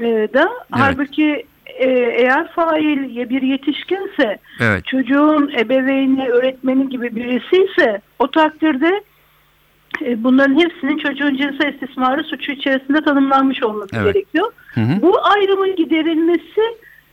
e, 0.02 0.28
da. 0.34 0.50
Halbuki 0.72 1.46
e, 1.66 1.90
eğer 1.90 2.52
fail 2.52 3.30
bir 3.30 3.42
yetişkinse 3.42 4.38
Evet. 4.60 4.86
çocuğun 4.86 5.52
ebeveyni, 5.58 6.30
öğretmeni 6.30 6.90
gibi 6.90 7.16
birisi 7.16 7.66
ise 7.66 8.02
o 8.20 8.32
takdirde 8.32 9.04
e, 10.02 10.24
bunların 10.24 10.60
hepsinin 10.60 10.98
çocuğun 10.98 11.36
cinsel 11.36 11.74
istismarı 11.74 12.24
suçu 12.24 12.52
içerisinde 12.52 13.02
tanımlanmış 13.02 13.64
olması 13.64 13.96
Evet. 13.96 14.14
gerekiyor. 14.14 14.52
Hı 14.74 14.82
hı. 14.82 15.02
Bu 15.02 15.26
ayrımın 15.26 15.76
giderilmesi 15.76 16.62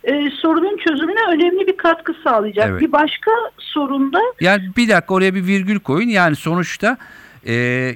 e, 0.05 0.31
sorunun 0.31 0.77
çözümüne 0.77 1.21
önemli 1.29 1.67
bir 1.67 1.77
katkı 1.77 2.15
sağlayacak. 2.25 2.69
Evet. 2.71 2.81
Bir 2.81 2.93
başka 2.93 3.31
sorunda 3.59 4.21
Yani 4.41 4.63
bir 4.77 4.89
dakika 4.89 5.15
oraya 5.15 5.35
bir 5.35 5.47
virgül 5.47 5.79
koyun. 5.81 6.09
Yani 6.09 6.37
sonuçta 6.37 6.97
e, 7.47 7.53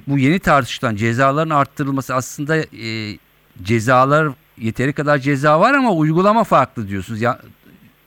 bu 0.07 0.17
yeni 0.17 0.39
tartışılan 0.39 0.95
cezaların 0.95 1.49
arttırılması 1.49 2.15
aslında 2.15 2.57
e, 2.57 3.17
cezalar 3.63 4.27
yeteri 4.57 4.93
kadar 4.93 5.17
ceza 5.17 5.59
var 5.59 5.73
ama 5.73 5.91
uygulama 5.91 6.43
farklı 6.43 6.87
diyorsunuz. 6.87 7.21
Ya, 7.21 7.39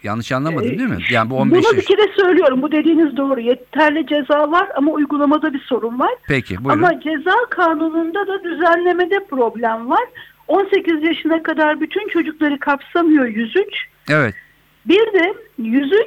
yanlış 0.02 0.32
anlamadım 0.32 0.68
değil 0.68 0.88
mi? 0.88 0.98
Yani 1.10 1.30
bu 1.30 1.36
15 1.36 1.64
bunu 1.64 1.76
bir 1.76 1.84
kere 1.84 2.12
söylüyorum. 2.16 2.62
Bu 2.62 2.72
dediğiniz 2.72 3.16
doğru. 3.16 3.40
Yeterli 3.40 4.06
ceza 4.06 4.50
var 4.50 4.68
ama 4.76 4.92
uygulamada 4.92 5.52
bir 5.54 5.60
sorun 5.60 5.98
var. 5.98 6.14
Peki 6.28 6.64
buyurun. 6.64 6.82
Ama 6.82 7.00
ceza 7.00 7.34
kanununda 7.50 8.26
da 8.26 8.44
düzenlemede 8.44 9.24
problem 9.30 9.90
var. 9.90 10.04
18 10.48 11.02
yaşına 11.02 11.42
kadar 11.42 11.80
bütün 11.80 12.08
çocukları 12.08 12.58
kapsamıyor 12.58 13.26
103. 13.26 13.64
Evet. 14.10 14.34
Bir 14.86 15.12
de 15.12 15.34
103 15.58 15.98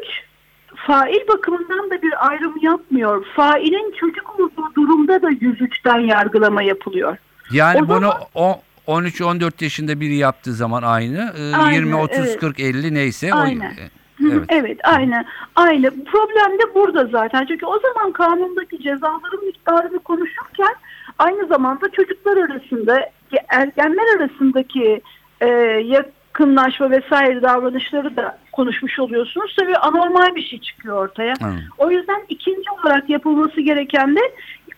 fail 0.75 1.27
bakımından 1.27 1.89
da 1.91 2.01
bir 2.01 2.27
ayrım 2.29 2.53
yapmıyor. 2.61 3.25
Failin 3.35 3.91
çocuk 3.99 4.39
olduğu 4.39 4.75
durumda 4.75 5.21
da 5.21 5.29
103'ten 5.31 5.99
yargılama 5.99 6.61
yapılıyor. 6.63 7.17
Yani 7.51 7.77
O 7.83 7.87
bunu 7.87 7.99
zaman- 7.99 8.21
o 8.35 8.61
13-14 8.87 9.61
yaşında 9.61 9.99
biri 9.99 10.15
yaptığı 10.15 10.53
zaman 10.53 10.83
aynı. 10.83 11.33
Aynen, 11.57 11.73
20, 11.73 11.95
30, 11.95 12.17
evet. 12.19 12.39
40, 12.39 12.59
50 12.59 12.93
neyse. 12.93 13.33
Aynen. 13.33 13.71
O, 13.71 14.25
e, 14.25 14.27
evet. 14.31 14.45
Evet, 14.49 14.79
aynı. 14.83 15.25
Aynı. 15.55 16.03
Problem 16.03 16.59
de 16.59 16.75
burada 16.75 17.05
zaten. 17.05 17.45
Çünkü 17.45 17.65
o 17.65 17.79
zaman 17.79 18.11
kanundaki 18.11 18.81
cezaların 18.83 19.45
miktarını 19.45 19.99
konuşurken 19.99 20.75
aynı 21.19 21.47
zamanda 21.47 21.91
çocuklar 21.91 22.37
arasında, 22.37 23.09
ergenler 23.49 24.17
arasındaki 24.19 25.01
e, 25.41 25.47
yakınlaşma 25.85 26.91
vesaire 26.91 27.41
davranışları 27.41 28.15
da 28.15 28.37
konuşmuş 28.51 28.99
oluyorsunuz. 28.99 29.55
Tabii 29.59 29.75
anormal 29.75 30.35
bir 30.35 30.47
şey 30.47 30.59
çıkıyor 30.59 30.97
ortaya. 30.97 31.33
Anladım. 31.41 31.63
O 31.77 31.91
yüzden 31.91 32.25
ikinci 32.29 32.69
olarak 32.71 33.09
yapılması 33.09 33.61
gereken 33.61 34.15
de 34.15 34.21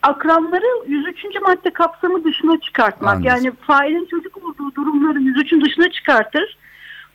akranları 0.02 0.66
103. 0.88 1.26
madde 1.42 1.74
kapsamı 1.74 2.24
dışına 2.24 2.60
çıkartmak. 2.60 3.16
Anladım. 3.16 3.28
Yani 3.28 3.52
failin 3.68 4.06
çocuk 4.06 4.38
olduğu 4.38 4.76
durumları 4.76 5.20
103'ün 5.20 5.66
dışına 5.66 5.92
çıkartır. 5.92 6.58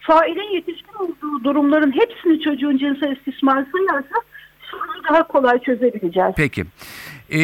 Failin 0.01 0.55
yetişkin 0.55 0.95
olduğu 0.99 1.45
durumların 1.45 1.93
hepsini 1.93 2.41
çocuğun 2.41 2.79
cinsel 2.79 3.17
istismar 3.17 3.65
sayarsak 3.73 4.27
sorunu 4.71 5.05
daha 5.09 5.23
kolay 5.23 5.59
çözebileceğiz. 5.59 6.33
Peki. 6.37 6.65
Ee, 7.31 7.41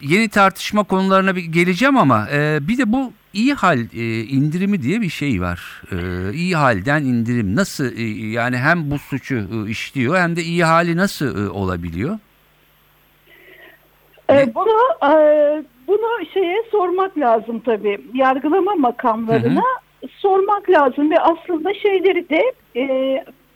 yeni 0.00 0.28
tartışma 0.28 0.84
konularına 0.84 1.36
bir 1.36 1.44
geleceğim 1.44 1.96
ama 1.96 2.28
e, 2.32 2.58
bir 2.60 2.78
de 2.78 2.92
bu 2.92 3.12
iyi 3.34 3.54
hal 3.54 3.78
e, 3.78 4.20
indirimi 4.20 4.82
diye 4.82 5.00
bir 5.00 5.08
şey 5.08 5.40
var. 5.40 5.82
E, 5.92 5.96
iyi 6.32 6.56
halden 6.56 7.02
indirim 7.02 7.56
nasıl 7.56 7.96
e, 7.96 8.02
yani 8.30 8.56
hem 8.56 8.90
bu 8.90 8.98
suçu 8.98 9.34
e, 9.34 9.70
işliyor 9.70 10.16
hem 10.16 10.36
de 10.36 10.42
iyi 10.42 10.64
hali 10.64 10.96
nasıl 10.96 11.46
e, 11.46 11.50
olabiliyor? 11.50 12.18
Ee, 14.30 14.54
bunu 14.54 15.10
e, 15.12 15.14
bunu 15.88 16.26
şeye 16.34 16.62
sormak 16.70 17.18
lazım 17.18 17.60
tabii. 17.60 18.00
Yargılama 18.14 18.74
makamlarına 18.74 19.62
sormak 20.08 20.70
lazım 20.70 21.10
ve 21.10 21.20
aslında 21.20 21.74
şeyleri 21.74 22.28
de 22.28 22.52
e, 22.76 22.84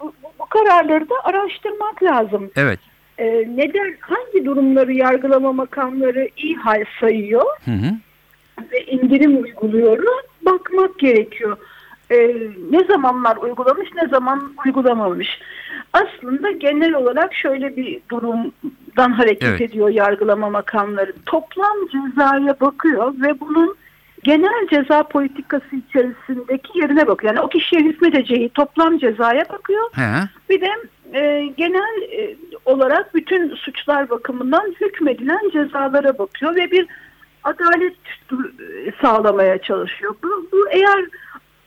bu, 0.01 0.13
bu 0.39 0.47
kararları 0.47 1.09
da 1.11 1.15
araştırmak 1.25 2.03
lazım. 2.03 2.51
Evet. 2.57 2.81
E, 3.19 3.27
neden 3.57 3.97
hangi 4.01 4.45
durumları 4.45 4.93
yargılama 4.93 5.53
makamları 5.53 6.29
iyi 6.37 6.57
hal 6.57 6.85
sayıyor 7.01 7.45
Hı 7.65 7.71
hı. 7.71 7.95
Ve 8.73 8.85
indirim 8.85 9.43
uyguluyor 9.43 9.99
bakmak 10.43 10.99
gerekiyor. 10.99 11.57
Ee, 12.11 12.37
ne 12.71 12.85
zamanlar 12.85 13.37
uygulamış 13.37 13.89
ne 14.03 14.09
zaman 14.09 14.53
uygulamamış. 14.67 15.41
Aslında 15.93 16.51
genel 16.51 16.95
olarak 16.95 17.35
şöyle 17.35 17.77
bir 17.77 18.01
durumdan 18.11 19.13
hareket 19.13 19.49
Evet. 19.49 19.61
ediyor 19.61 19.89
yargılama 19.89 20.51
makamları. 20.51 21.13
Toplam 21.27 21.77
cezaya 21.93 22.61
bakıyor 22.61 23.15
ve 23.23 23.41
bunun 23.41 23.77
genel 24.23 24.69
ceza 24.71 25.03
politikası 25.03 25.77
içerisindeki 25.77 26.79
yerine 26.79 27.07
bakıyor. 27.07 27.35
Yani 27.35 27.45
o 27.45 27.49
kişiye 27.49 27.83
hükmedeceği 27.83 28.49
toplam 28.49 28.99
cezaya 28.99 29.49
bakıyor. 29.49 29.91
He. 29.95 30.29
Bir 30.51 30.61
de 30.61 30.71
e, 31.13 31.47
genel 31.57 32.03
e, 32.03 32.37
olarak 32.65 33.15
bütün 33.15 33.55
suçlar 33.55 34.11
bakımından 34.11 34.75
hükmedilen 34.81 35.51
cezalara 35.53 36.19
bakıyor 36.19 36.57
ve 36.57 36.71
bir 36.71 36.87
adalet 37.45 37.97
sağlamaya 39.03 39.59
çalışıyor. 39.59 40.15
Bu, 40.23 40.29
bu 40.53 40.69
eğer 40.71 41.05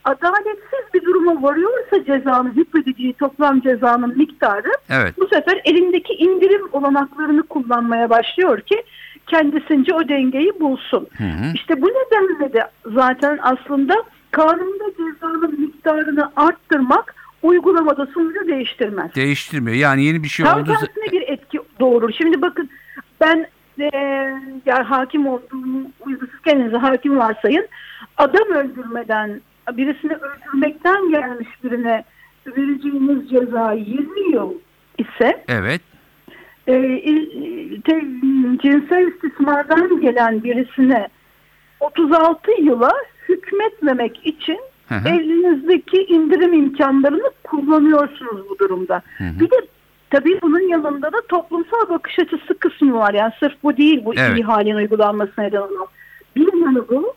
adaletsiz 0.03 0.93
bir 0.93 1.05
duruma 1.05 1.43
varıyorsa 1.43 2.05
cezanın 2.05 2.51
hükmedeceği 2.55 3.13
toplam 3.13 3.61
cezanın 3.61 4.17
miktarı 4.17 4.71
Evet. 4.89 5.13
bu 5.19 5.27
sefer 5.27 5.61
elindeki 5.65 6.13
indirim 6.13 6.61
olanaklarını 6.71 7.43
kullanmaya 7.43 8.09
başlıyor 8.09 8.61
ki 8.61 8.83
kendisince 9.27 9.93
o 9.93 10.07
dengeyi 10.09 10.59
bulsun. 10.59 11.07
Hı 11.17 11.23
hı. 11.23 11.53
İşte 11.53 11.81
bu 11.81 11.87
nedenle 11.87 12.53
de 12.53 12.69
zaten 12.85 13.39
aslında 13.41 13.95
kanunda 14.31 14.83
cezanın 14.97 15.59
miktarını 15.61 16.31
arttırmak 16.35 17.15
uygulamada 17.43 18.05
sonucu 18.05 18.47
değiştirmez. 18.47 19.15
Değiştirmiyor. 19.15 19.77
Yani 19.77 20.03
yeni 20.05 20.23
bir 20.23 20.27
şey 20.27 20.45
Tam 20.45 20.61
oldu. 20.61 20.67
tersine 20.67 21.11
bir 21.11 21.21
etki 21.21 21.59
doğurur. 21.79 22.11
Şimdi 22.17 22.41
bakın 22.41 22.69
ben 23.21 23.47
e, 23.79 23.89
yani 24.65 24.83
hakim 24.83 25.27
olduğum 25.27 25.65
siz 26.05 26.17
kendinize 26.45 26.77
hakim 26.77 27.17
varsayın. 27.17 27.67
Adam 28.17 28.47
öldürmeden 28.55 29.41
birisini 29.73 30.13
öldürmekten 30.13 31.09
gelmiş 31.09 31.47
birine 31.63 32.03
vereceğiniz 32.47 33.29
ceza 33.29 33.73
20 33.73 34.31
yıl 34.33 34.53
ise 34.97 35.43
Evet. 35.47 35.81
e, 36.67 36.79
il- 36.87 37.81
te- 37.81 38.05
cinsel 38.63 39.07
istismardan 39.07 40.01
gelen 40.01 40.43
birisine 40.43 41.07
36 41.79 42.51
yıla 42.61 42.91
hükmetmemek 43.29 44.27
için 44.27 44.59
Hı 44.89 44.95
hı. 44.95 45.09
elinizdeki 45.09 45.97
indirim 46.03 46.53
imkanlarını 46.53 47.31
kullanıyorsunuz 47.43 48.49
bu 48.49 48.59
durumda. 48.59 49.01
hı. 49.17 49.23
Bir 49.39 49.51
de 49.51 49.55
tabii 50.11 50.41
bunun 50.41 50.59
yanında 50.59 51.13
da 51.13 51.21
toplumsal 51.29 51.89
bakış 51.89 52.19
açısı 52.19 52.59
kısmı 52.59 52.93
var. 52.93 53.13
Yani 53.13 53.33
sırf 53.39 53.63
bu 53.63 53.77
değil 53.77 54.05
bu 54.05 54.13
Evet. 54.17 54.37
iyi 54.37 54.43
halin 54.43 54.75
uygulanmasına 54.75 55.45
neden 55.45 55.61
olan. 55.61 55.87
Bir 56.35 56.53
yanı 56.53 56.89
bu. 56.89 57.13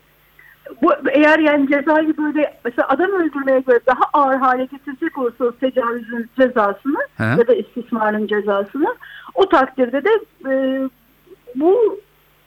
Bu 0.82 0.92
eğer 1.10 1.38
yani 1.38 1.68
cezayı 1.68 2.16
böyle 2.16 2.54
mesela 2.64 2.88
adam 2.88 3.10
öldürmeye 3.10 3.60
göre 3.60 3.80
daha 3.86 4.02
ağır 4.12 4.36
hale 4.36 4.64
getirecek 4.64 5.18
olsa 5.18 5.44
o 5.44 5.52
tecavüzün 5.52 6.30
cezasını 6.40 6.98
Hı. 7.16 7.22
ya 7.22 7.46
da 7.46 7.54
istismarın 7.54 8.26
cezasını 8.26 8.94
o 9.34 9.48
takdirde 9.48 10.04
de 10.04 10.10
e, 10.50 10.82
bu 11.54 12.00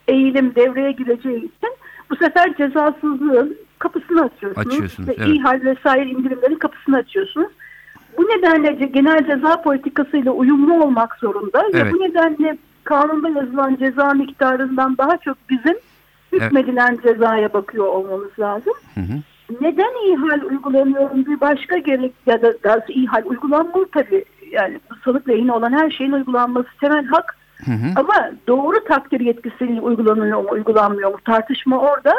eğilim 0.08 0.54
devreye 0.54 0.92
gireceği 0.92 1.38
için 1.38 1.76
bu 2.10 2.16
sefer 2.16 2.56
cezasızlığın 2.56 3.58
kapısını 3.78 4.24
açıyorsunuz. 4.24 4.66
Açıyorsunuz, 4.66 5.08
Ve 5.08 5.14
evet. 5.18 5.28
iyi 5.28 5.42
hal 5.42 5.60
vesaire 5.64 6.10
indirimlerin 6.10 6.58
kapısını 6.58 6.96
açıyorsunuz. 6.96 7.52
Bu 8.18 8.22
nedenle 8.22 8.86
genel 8.86 9.26
ceza 9.26 9.62
politikasıyla 9.62 10.32
uyumlu 10.32 10.84
olmak 10.84 11.16
zorunda 11.16 11.64
Evet. 11.72 11.84
ve 11.84 11.92
bu 11.92 12.00
nedenle 12.00 12.58
kanunda 12.84 13.28
yazılan 13.28 13.76
ceza 13.76 14.14
miktarından 14.14 14.98
daha 14.98 15.16
çok 15.16 15.36
bizim 15.50 15.76
hükmedilen 16.32 16.98
cezaya 17.02 17.52
bakıyor 17.52 17.86
olmamız 17.86 18.38
lazım. 18.38 18.74
Hı 18.94 19.00
hı. 19.00 19.22
Neden 19.60 20.04
iyi 20.04 20.16
hal 20.16 20.40
uygulanıyorum 20.40 21.26
bir 21.26 21.40
başka 21.40 21.78
gerek 21.78 22.12
ya 22.26 22.42
da 22.42 22.54
daha 22.64 22.76
doğrusu 22.76 22.92
iyi 22.92 23.06
hal 23.06 23.22
uygulanmalı 23.24 23.86
tabii. 23.92 24.24
Yani 24.50 24.80
sanık 25.04 25.28
lehine 25.28 25.52
olan 25.52 25.72
her 25.72 25.90
şeyin 25.90 26.12
uygulanması 26.12 26.68
temel 26.80 27.04
hak. 27.06 27.36
Hı 27.64 27.70
hı. 27.70 27.86
Ama 27.96 28.30
doğru 28.46 28.84
takdir 28.84 29.20
yetkisiyle 29.20 29.80
uygulanıyor 29.80 30.42
mu 30.42 30.48
uygulanmıyor 30.50 31.10
mu 31.10 31.18
tartışma 31.24 31.78
orada. 31.78 32.14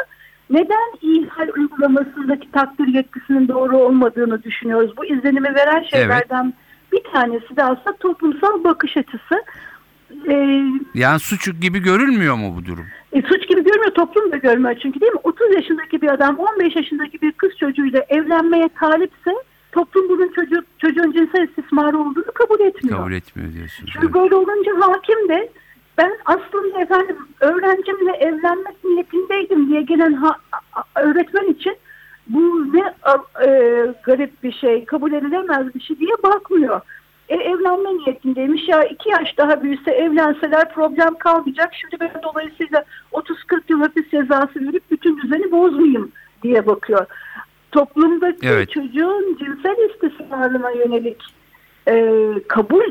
Neden 0.50 0.98
iyi 1.02 1.26
hal 1.26 1.48
uygulamasındaki 1.56 2.50
takdir 2.50 2.86
yetkisinin 2.86 3.48
doğru 3.48 3.76
olmadığını 3.78 4.42
düşünüyoruz. 4.42 4.96
Bu 4.96 5.04
izlenimi 5.04 5.54
veren 5.54 5.82
şeylerden 5.82 6.54
bir 6.92 7.02
tanesi 7.12 7.56
de 7.56 7.64
aslında 7.64 7.96
toplumsal 7.96 8.64
bakış 8.64 8.96
açısı. 8.96 9.42
Ee, 10.28 10.62
Yani 10.94 11.18
suç 11.18 11.60
gibi 11.60 11.78
görülmüyor 11.78 12.34
mu 12.36 12.54
bu 12.58 12.64
durum? 12.64 12.86
e, 13.12 13.22
suç 13.22 13.48
gibi 13.48 13.64
görmüyor, 13.64 13.90
toplum 13.94 14.32
da 14.32 14.36
görmüyor 14.36 14.76
çünkü 14.82 15.00
değil 15.00 15.12
mi? 15.12 15.20
30 15.24 15.54
yaşındaki 15.54 16.02
bir 16.02 16.08
adam 16.14 16.36
15 16.38 16.76
yaşındaki 16.76 17.20
bir 17.22 17.32
kız 17.32 17.50
çocuğuyla 17.60 18.04
evlenmeye 18.08 18.68
talipse 18.80 19.30
toplum 19.72 20.08
bunun 20.08 20.32
çocuk, 20.32 20.64
çocuğun 20.78 21.12
cinsel 21.12 21.48
istismarı 21.48 21.98
olduğunu 21.98 22.32
kabul 22.34 22.60
etmiyor. 22.60 22.98
Kabul 22.98 23.12
etmiyor 23.12 23.52
diyorsunuz. 23.52 23.90
Çünkü 23.92 24.06
Evet. 24.06 24.14
böyle 24.14 24.34
olunca 24.34 24.72
hakim 24.80 25.28
de 25.28 25.50
ben 25.98 26.12
aslında 26.24 26.80
efendim 26.80 27.16
öğrencimle 27.40 28.12
evlenmek 28.12 28.84
niyetindeydim 28.84 29.68
diye 29.68 29.82
gelen 29.82 30.12
ha- 30.12 30.36
öğretmen 30.96 31.46
için 31.46 31.76
bu 32.26 32.72
ne 32.72 32.94
e, 33.46 33.48
garip 34.04 34.42
bir 34.42 34.52
şey, 34.52 34.84
kabul 34.84 35.12
edilemez 35.12 35.74
bir 35.74 35.80
şey 35.80 35.98
diye 35.98 36.14
bakmıyor. 36.22 36.80
E, 37.28 37.34
evlenme 37.36 37.94
niyetindeymiş 37.94 38.68
ya 38.68 38.84
iki 38.84 39.08
yaş 39.08 39.38
daha 39.38 39.62
büyüse 39.62 39.90
evlenseler 39.90 40.74
problem 40.74 41.14
kalmayacak. 41.14 41.74
Şimdi 41.74 41.96
ben 42.00 42.22
dolayısıyla 42.22 42.84
30-40 43.12 43.60
yıl 43.68 43.80
hapis 43.80 44.10
cezası 44.10 44.54
verip 44.60 44.90
bütün 44.90 45.18
düzeni 45.20 45.50
bozmayayım 45.52 46.12
diye 46.42 46.66
bakıyor. 46.66 47.06
Toplumdaki 47.72 48.48
Evet. 48.48 48.70
çocuğun 48.70 49.36
cinsel 49.38 49.90
istismarına 49.90 50.70
yönelik 50.70 51.22
e, 51.88 52.14
kabul 52.48 52.84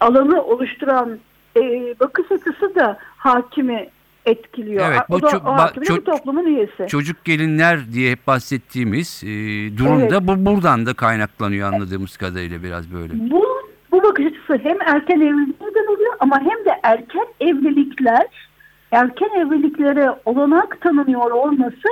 alanı 0.00 0.42
oluşturan 0.42 1.18
e, 1.58 1.94
bakış 2.00 2.32
açısı 2.32 2.74
da 2.74 2.98
hakimi 3.16 3.88
etkiliyor. 4.26 4.86
Evet, 4.90 5.00
bu 5.10 5.14
o 5.14 5.22
da 5.22 5.26
o 5.46 5.52
hakimin 5.52 5.86
ço- 5.86 6.04
toplumun 6.04 6.44
üyesi. 6.46 6.86
Çocuk 6.88 7.24
gelinler 7.24 7.92
diye 7.92 8.12
hep 8.12 8.26
bahsettiğimiz 8.26 9.22
e, 9.24 9.28
durum 9.78 10.00
Evet. 10.00 10.12
bu 10.22 10.46
buradan 10.46 10.86
da 10.86 10.94
kaynaklanıyor 10.94 11.72
anladığımız 11.72 12.16
kadarıyla 12.16 12.62
biraz 12.62 12.92
böyle. 12.92 13.12
Bu 13.30 13.44
bu 13.92 14.02
bakış 14.02 14.26
açısı 14.26 14.58
hem 14.62 14.76
erken 14.86 15.20
evliliklerden 15.20 15.86
oluyor 15.94 16.12
ama 16.20 16.40
hem 16.40 16.64
de 16.64 16.80
erken 16.82 17.26
evlilikler 17.40 18.26
erken 18.90 19.30
evliliklere 19.40 20.10
olanak 20.24 20.80
tanınıyor 20.80 21.30
olması 21.30 21.88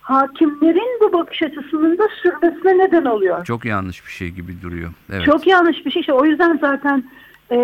hakimlerin 0.00 1.00
bu 1.00 1.12
bakış 1.12 1.42
açısının 1.42 1.98
da 1.98 2.08
sürmesine 2.22 2.78
neden 2.78 3.04
oluyor. 3.04 3.44
Çok 3.44 3.64
yanlış 3.64 4.06
bir 4.06 4.10
şey 4.10 4.28
gibi 4.28 4.62
duruyor. 4.62 4.90
Evet. 5.12 5.24
Çok 5.24 5.46
yanlış 5.46 5.86
bir 5.86 5.90
şey. 5.90 6.00
İşte 6.00 6.12
o 6.12 6.24
yüzden 6.24 6.58
zaten 6.60 7.04
e, 7.52 7.58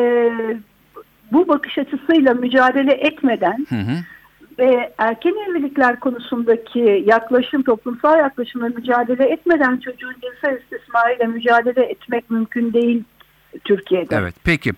bu 1.37 1.49
bakış 1.49 1.79
açısıyla 1.79 2.35
mücadele 2.35 2.93
etmeden 2.93 3.67
Hı 3.69 3.75
hı. 3.75 3.97
ve 4.59 4.93
erken 4.99 5.35
evlilikler 5.49 6.01
konusundaki 6.01 7.05
yaklaşım, 7.07 7.63
toplumsal 7.63 8.19
yaklaşımla 8.19 8.69
mücadele 8.69 9.25
etmeden 9.25 9.77
çocuğun 9.77 10.15
cinsel 10.23 10.59
istismarıyla 10.63 11.27
mücadele 11.27 11.83
etmek 11.85 12.31
mümkün 12.31 12.73
değil 12.73 13.05
Türkiye'de. 13.65 14.17
Evet. 14.17 14.35
Peki. 14.45 14.73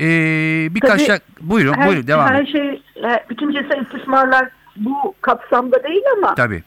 Ee, 0.00 0.68
birkaç 0.74 1.06
Tabii, 1.06 1.18
da- 1.18 1.24
buyurun 1.40 1.74
Her, 1.74 1.88
buyurun 1.88 2.06
devam 2.06 2.28
her 2.28 2.46
şey, 2.46 2.82
her- 3.02 3.24
bütün 3.30 3.52
cinsel 3.52 3.82
istismarlar 3.82 4.48
bu 4.76 5.14
kapsamda 5.20 5.84
değil 5.84 6.02
ama 6.18 6.34
Tabii. 6.34 6.62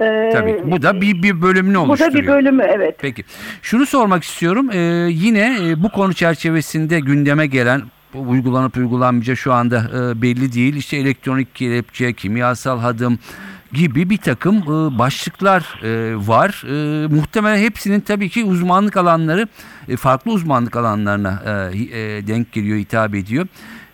e, 0.00 0.30
Tabii. 0.32 0.60
Bu 0.64 0.82
da 0.82 1.00
bir 1.00 1.22
bir 1.22 1.42
bölümünü 1.42 1.74
bu 1.74 1.78
da 1.78 1.82
oluşturuyor. 1.82 2.14
bir 2.22 2.26
bölümü 2.28 2.62
evet. 2.62 2.96
Peki. 2.98 3.24
Şunu 3.62 3.86
sormak 3.86 4.22
istiyorum. 4.24 4.70
Ee, 4.72 4.78
yine 5.10 5.56
e, 5.70 5.82
bu 5.82 5.88
konu 5.92 6.12
çerçevesinde 6.14 7.00
gündeme 7.00 7.46
gelen 7.46 7.82
uygulanıp 8.14 8.76
uygulanmayacağı 8.76 9.36
şu 9.36 9.52
anda 9.52 9.76
e, 9.76 10.22
belli 10.22 10.52
değil. 10.52 10.76
İşte 10.76 10.96
elektronik 10.96 11.54
kelepçe, 11.54 12.12
kimyasal 12.12 12.78
hadım 12.78 13.18
gibi 13.72 14.10
bir 14.10 14.16
takım 14.16 14.56
e, 14.56 14.98
başlıklar 14.98 15.80
e, 15.82 16.16
var. 16.26 16.64
E, 16.68 17.06
muhtemelen 17.08 17.58
hepsinin 17.58 18.00
tabii 18.00 18.28
ki 18.28 18.44
uzmanlık 18.44 18.96
alanları 18.96 19.48
e, 19.88 19.96
farklı 19.96 20.32
uzmanlık 20.32 20.76
alanlarına 20.76 21.42
e, 21.46 21.78
e, 21.78 22.26
denk 22.26 22.52
geliyor, 22.52 22.78
hitap 22.78 23.14
ediyor. 23.14 23.46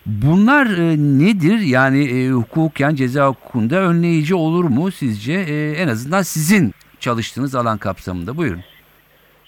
Bunlar 0.06 0.66
e, 0.66 0.96
nedir? 0.98 1.58
Yani 1.58 2.04
e, 2.04 2.30
hukuken, 2.30 2.94
ceza 2.94 3.28
hukukunda 3.28 3.76
önleyici 3.76 4.34
olur 4.34 4.64
mu 4.64 4.90
sizce? 4.90 5.32
E, 5.32 5.72
en 5.72 5.88
azından 5.88 6.22
sizin 6.22 6.74
çalıştığınız 7.00 7.54
alan 7.54 7.78
kapsamında. 7.78 8.36
Buyurun. 8.36 8.60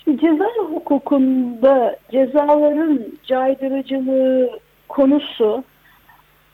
Şimdi 0.04 0.20
ceza 0.20 0.44
hukukunda 0.92 1.96
cezaların 2.12 3.00
caydırıcılığı 3.26 4.50
konusu 4.88 5.64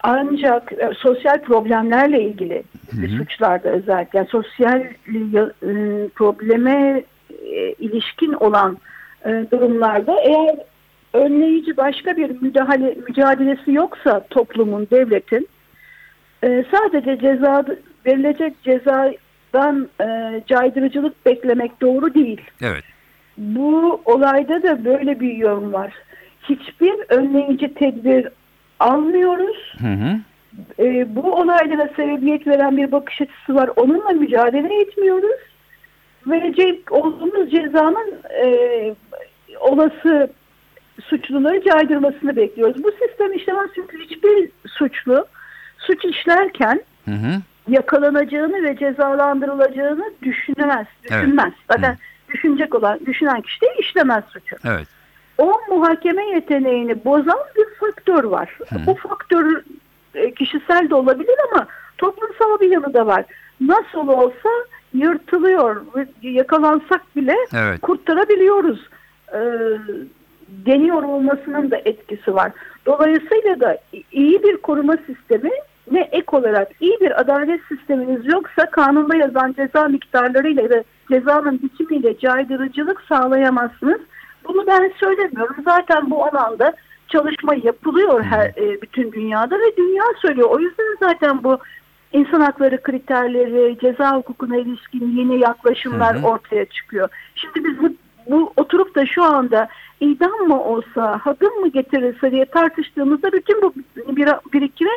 ancak 0.03 0.73
e, 0.73 0.91
sosyal 0.97 1.41
problemlerle 1.41 2.21
ilgili 2.21 2.63
suçlarda 3.17 3.69
özellikle 3.69 4.17
yani 4.19 4.27
sosyal 4.27 4.81
e, 4.81 4.93
probleme 6.15 7.03
e, 7.29 7.73
ilişkin 7.73 8.33
olan 8.33 8.77
e, 9.25 9.45
durumlarda 9.51 10.19
eğer 10.21 10.55
önleyici 11.13 11.77
başka 11.77 12.17
bir 12.17 12.41
müdahale 12.41 12.95
mücadelesi 13.07 13.71
yoksa 13.71 14.25
toplumun, 14.29 14.87
devletin 14.91 15.47
e, 16.43 16.65
sadece 16.71 17.19
ceza 17.19 17.65
verilecek 18.05 18.63
cezadan 18.63 19.89
e, 20.01 20.41
caydırıcılık 20.47 21.25
beklemek 21.25 21.81
doğru 21.81 22.13
değil. 22.13 22.41
Evet. 22.61 22.83
Bu 23.37 23.88
olayda 24.13 24.63
da 24.63 24.85
böyle 24.85 25.19
bir 25.19 25.33
yön 25.33 25.73
var. 25.73 25.93
Hiçbir 26.43 26.95
önleyici 27.09 27.73
tedbir 27.73 28.27
almıyoruz. 28.79 29.73
Hı 29.81 29.87
hı. 29.87 30.19
e, 30.79 31.15
bu 31.15 31.33
olaylara 31.33 31.89
sebebiyet 31.95 32.47
veren 32.47 32.77
bir 32.77 32.91
bakış 32.91 33.21
açısı 33.21 33.55
var. 33.55 33.69
Onunla 33.75 34.09
mücadele 34.09 34.81
etmiyoruz. 34.81 35.39
Verecek 36.27 36.91
olduğumuz 36.91 37.51
cezanın 37.51 38.13
e, 38.43 38.47
olası 39.59 40.29
suçluları 41.03 41.63
caydırmasını 41.63 42.35
bekliyoruz. 42.35 42.83
Bu 42.83 42.91
sistem 42.91 43.33
işlemez 43.33 43.69
çünkü 43.75 43.99
hiçbir 44.03 44.49
suçlu 44.67 45.25
suç 45.77 46.05
işlerken 46.05 46.81
Hı 47.05 47.11
hı. 47.11 47.41
yakalanacağını 47.69 48.63
ve 48.63 48.77
cezalandırılacağını 48.77 50.13
düşünemez, 50.23 50.87
Evet. 51.01 51.11
düşünmez. 51.11 51.53
Zaten 51.71 51.97
düşünecek 52.29 52.75
olan, 52.75 52.99
düşünen 53.05 53.41
kişi 53.41 53.61
de 53.61 53.75
işlemez 53.79 54.23
suçu. 54.33 54.55
Evet. 54.65 54.87
O 55.37 55.61
muhakeme 55.69 56.25
yeteneğini 56.25 57.05
bozan 57.05 57.39
bir 57.55 57.65
faktör 57.79 58.23
var. 58.23 58.57
Bu 58.85 58.95
faktör 58.95 59.63
e, 60.15 60.33
kişisel 60.33 60.89
de 60.89 60.95
olabilir 60.95 61.35
ama 61.51 61.67
toplumsal 61.97 62.59
bir 62.59 62.71
yanı 62.71 62.93
da 62.93 63.07
var. 63.07 63.25
Nasıl 63.61 64.07
olsa 64.07 64.49
yırtılıyor. 64.93 65.85
Yakalansak 66.21 67.15
bile 67.15 67.35
Evet. 67.53 67.81
kurtarabiliyoruz. 67.81 68.89
Ee, 69.33 69.39
deniyor 70.47 71.03
olmasının 71.03 71.71
da 71.71 71.77
etkisi 71.85 72.35
var. 72.35 72.51
Dolayısıyla 72.85 73.59
da 73.59 73.77
iyi 74.11 74.43
bir 74.43 74.57
koruma 74.57 74.97
sistemi 74.97 75.51
ne 75.91 75.99
ek 76.11 76.25
olarak 76.31 76.71
iyi 76.79 76.97
bir 77.01 77.21
adalet 77.21 77.61
sisteminiz 77.67 78.25
yoksa 78.25 78.65
kanunda 78.65 79.15
yazan 79.15 79.53
ceza 79.53 79.87
miktarlarıyla 79.87 80.69
ve 80.69 80.83
cezanın 81.11 81.59
biçimiyle 81.63 82.19
caydırıcılık 82.19 83.01
sağlayamazsınız. 83.01 83.99
Bunu 84.47 84.67
ben 84.67 84.91
söylemiyorum. 84.99 85.55
Zaten 85.65 86.11
bu 86.11 86.25
alanda 86.25 86.73
çalışma 87.07 87.55
yapılıyor 87.63 88.23
her 88.23 88.45
e, 88.45 88.81
bütün 88.81 89.11
dünyada 89.11 89.55
ve 89.59 89.77
dünya 89.77 90.03
söylüyor. 90.21 90.49
O 90.49 90.59
yüzden 90.59 90.97
zaten 90.99 91.43
bu 91.43 91.57
insan 92.13 92.41
hakları 92.41 92.81
kriterleri, 92.81 93.77
ceza 93.81 94.15
hukukuna 94.15 94.57
ilişkin 94.57 95.17
yeni 95.17 95.39
yaklaşımlar 95.39 96.15
Hı 96.15 96.19
hı. 96.19 96.27
ortaya 96.27 96.65
çıkıyor. 96.65 97.09
Şimdi 97.35 97.67
biz 97.67 97.81
bu, 97.81 97.93
bu 98.27 98.53
oturup 98.57 98.95
da 98.95 99.05
şu 99.05 99.23
anda 99.23 99.67
idam 99.99 100.47
mı 100.47 100.63
olsa, 100.63 101.19
hadım 101.23 101.59
mı 101.59 101.67
getirilse 101.67 102.31
diye 102.31 102.45
tartıştığımızda 102.45 103.31
bütün 103.31 103.61
bu 103.61 103.73
bir, 104.07 104.29
birikimi 104.53 104.91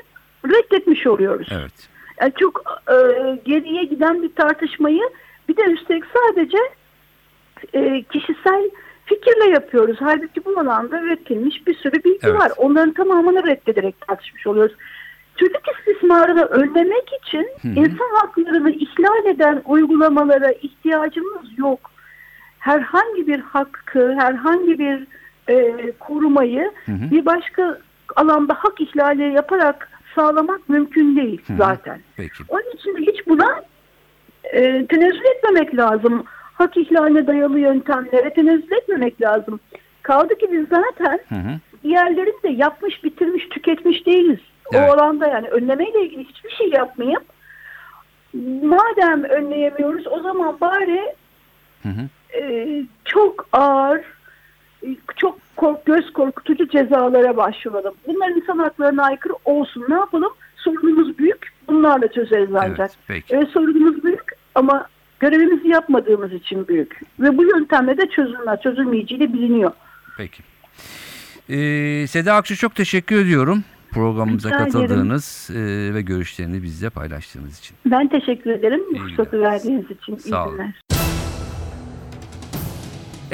reddetmiş 0.44 1.06
oluyoruz. 1.06 1.48
Evet. 1.50 1.88
Yani 2.20 2.32
çok 2.40 2.62
e, 2.88 2.96
geriye 3.44 3.84
giden 3.84 4.22
bir 4.22 4.34
tartışmayı 4.34 5.02
bir 5.48 5.56
de 5.56 5.62
üstelik 5.62 6.04
sadece 6.14 6.58
e, 7.74 8.02
kişisel 8.02 8.70
fikirle 9.04 9.50
yapıyoruz. 9.50 9.96
Halbuki 10.00 10.44
bu 10.44 10.60
alanda 10.60 11.00
üretilmiş 11.00 11.66
bir 11.66 11.74
sürü 11.74 12.04
bilgi 12.04 12.18
Evet. 12.22 12.40
var. 12.40 12.52
Onların 12.56 12.92
tamamını 12.92 13.46
reddederek 13.46 14.00
tartışmış 14.06 14.46
oluyoruz. 14.46 14.76
Çocuk 15.36 15.62
istismarını 15.78 16.44
önlemek 16.44 17.08
için 17.24 17.48
Hı 17.62 17.68
hı. 17.68 17.72
insan 17.80 18.10
haklarını 18.20 18.70
ihlal 18.70 19.26
eden 19.26 19.62
uygulamalara 19.64 20.52
ihtiyacımız 20.52 21.58
yok. 21.58 21.90
Herhangi 22.58 23.26
bir 23.26 23.40
hakkı, 23.40 24.14
herhangi 24.18 24.78
bir 24.78 25.06
e, 25.48 25.74
korumayı 26.00 26.72
Hı 26.86 26.92
hı. 26.92 27.10
bir 27.10 27.26
başka 27.26 27.78
alanda 28.16 28.54
hak 28.54 28.80
ihlali 28.80 29.32
yaparak 29.32 29.88
sağlamak 30.14 30.68
mümkün 30.68 31.16
değil 31.16 31.42
Hı 31.46 31.52
hı. 31.52 31.56
zaten. 31.56 32.00
Peki. 32.16 32.42
Onun 32.48 32.76
için 32.76 32.96
de 32.96 33.12
hiç 33.12 33.26
buna 33.26 33.62
e, 34.44 34.86
tenezzül 34.86 35.24
etmemek 35.36 35.76
lazım. 35.76 36.24
Hak 36.54 36.76
ihlaline 36.76 37.26
dayalı 37.26 37.58
yöntemlere 37.58 38.34
tenezzül 38.34 38.72
etmemek 38.72 39.20
lazım. 39.22 39.60
Kaldı 40.02 40.38
ki 40.38 40.48
biz 40.52 40.66
zaten 40.68 41.18
Hı 41.28 41.34
hı. 41.34 41.58
diğerlerini 41.82 42.42
de 42.42 42.48
yapmış, 42.48 43.04
bitirmiş, 43.04 43.48
tüketmiş 43.48 44.06
değiliz. 44.06 44.40
Evet. 44.72 44.88
O 44.90 44.92
alanda 44.92 45.26
yani 45.26 45.48
önlemeyle 45.48 46.02
ilgili 46.04 46.24
hiçbir 46.24 46.50
şey 46.50 46.68
yapmayıp 46.68 47.22
madem 48.62 49.24
önleyemiyoruz 49.24 50.06
o 50.06 50.20
zaman 50.20 50.60
bari 50.60 51.14
Hı 51.82 51.88
hı. 51.88 52.08
e, 52.38 52.68
çok 53.04 53.48
ağır, 53.52 54.00
çok 55.16 55.38
kork, 55.56 55.86
göz 55.86 56.12
korkutucu 56.12 56.68
cezalara 56.68 57.36
başvuralım. 57.36 57.94
Bunlar 58.06 58.30
insan 58.30 58.58
haklarına 58.58 59.04
aykırı 59.04 59.32
olsun. 59.44 59.84
Ne 59.88 59.94
yapalım? 59.94 60.32
Sorunumuz 60.56 61.18
büyük. 61.18 61.52
Bunlarla 61.68 62.08
çözeriz 62.12 62.48
ancak. 62.54 62.78
Evet. 62.78 62.96
Peki. 63.08 63.34
Evet 63.34 63.48
sorunumuz 63.48 64.04
büyük 64.04 64.22
ama 64.54 64.86
görevimizi 65.20 65.68
yapmadığımız 65.68 66.32
için 66.32 66.68
büyük. 66.68 67.00
Ve 67.20 67.38
bu 67.38 67.44
yöntemle 67.44 67.98
de 67.98 68.06
çözülmez. 68.08 68.60
Çözülmeyeceği 68.62 69.20
de 69.20 69.32
biliniyor. 69.32 69.72
Peki. 70.18 70.42
Ee, 71.48 72.06
Seda 72.06 72.34
Aksu 72.34 72.56
çok 72.56 72.74
teşekkür 72.74 73.16
ediyorum 73.24 73.64
programımıza 73.90 74.48
Rica 74.48 74.56
ederim. 74.58 74.72
katıldığınız 74.72 75.50
e, 75.54 75.94
ve 75.94 76.02
görüşlerini 76.02 76.62
bizle 76.62 76.90
paylaştığınız 76.90 77.58
için. 77.58 77.76
Ben 77.86 78.08
teşekkür 78.08 78.50
ederim. 78.50 78.80
İyi 78.94 78.98
fırsatı 78.98 79.36
günler. 79.36 79.50
verdiğiniz 79.50 79.90
için. 79.90 80.16
Sağ 80.16 80.44
İyi 80.44 80.48
olun. 80.48 80.58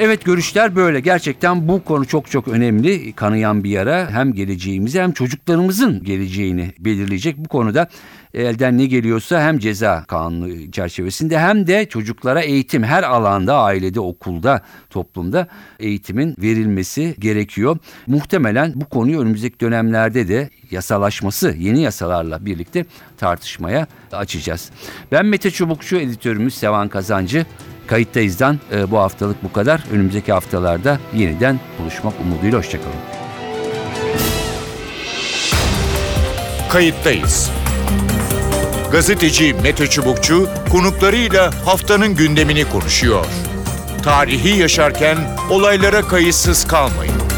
Evet 0.01 0.25
görüşler 0.25 0.75
böyle. 0.75 0.99
Gerçekten 0.99 1.67
bu 1.67 1.83
konu 1.83 2.05
çok 2.05 2.31
çok 2.31 2.47
önemli. 2.47 3.13
Kanayan 3.13 3.63
bir 3.63 3.69
yara 3.69 4.09
hem 4.11 4.33
geleceğimizi 4.33 5.01
hem 5.01 5.11
çocuklarımızın 5.11 6.03
geleceğini 6.03 6.73
belirleyecek. 6.79 7.37
Bu 7.37 7.47
konuda 7.47 7.87
elden 8.33 8.77
ne 8.77 8.85
geliyorsa 8.85 9.41
hem 9.41 9.59
ceza 9.59 10.03
kanunu 10.07 10.71
çerçevesinde 10.71 11.39
hem 11.39 11.67
de 11.67 11.85
çocuklara 11.85 12.41
eğitim 12.41 12.83
her 12.83 13.03
alanda 13.03 13.57
ailede, 13.57 13.99
okulda, 13.99 14.61
toplumda 14.89 15.47
eğitimin 15.79 16.35
verilmesi 16.41 17.15
gerekiyor. 17.19 17.77
Muhtemelen 18.07 18.73
bu 18.75 18.85
konuyu 18.85 19.19
önümüzdeki 19.19 19.59
dönemlerde 19.59 20.27
de 20.27 20.49
yasalaşması, 20.71 21.55
yeni 21.57 21.81
yasalarla 21.81 22.45
birlikte 22.45 22.85
tartışmaya 23.17 23.87
açacağız. 24.11 24.71
Ben 25.11 25.25
Mete 25.25 25.51
Çubukçu, 25.51 25.97
editörümüz 25.97 26.53
Sevan 26.53 26.89
Kazancı. 26.89 27.45
Kayıttayız'dan 27.89 28.59
e, 28.71 28.91
bu 28.91 28.97
haftalık 28.99 29.43
bu 29.43 29.53
kadar. 29.53 29.83
Önümüzdeki 29.91 30.31
haftalarda 30.31 30.99
yeniden 31.15 31.59
buluşmak 31.79 32.13
umuduyla 32.21 32.57
hoşçakalın. 32.57 32.93
Kayıttayız. 36.69 37.51
Gazeteci 38.91 39.53
Mete 39.63 39.87
Çubukçu 39.87 40.49
konuklarıyla 40.71 41.51
haftanın 41.65 42.15
gündemini 42.15 42.69
konuşuyor. 42.69 43.25
Tarihi 44.03 44.59
yaşarken 44.59 45.17
olaylara 45.49 46.01
kayıtsız 46.01 46.67
kalmayın. 46.67 47.28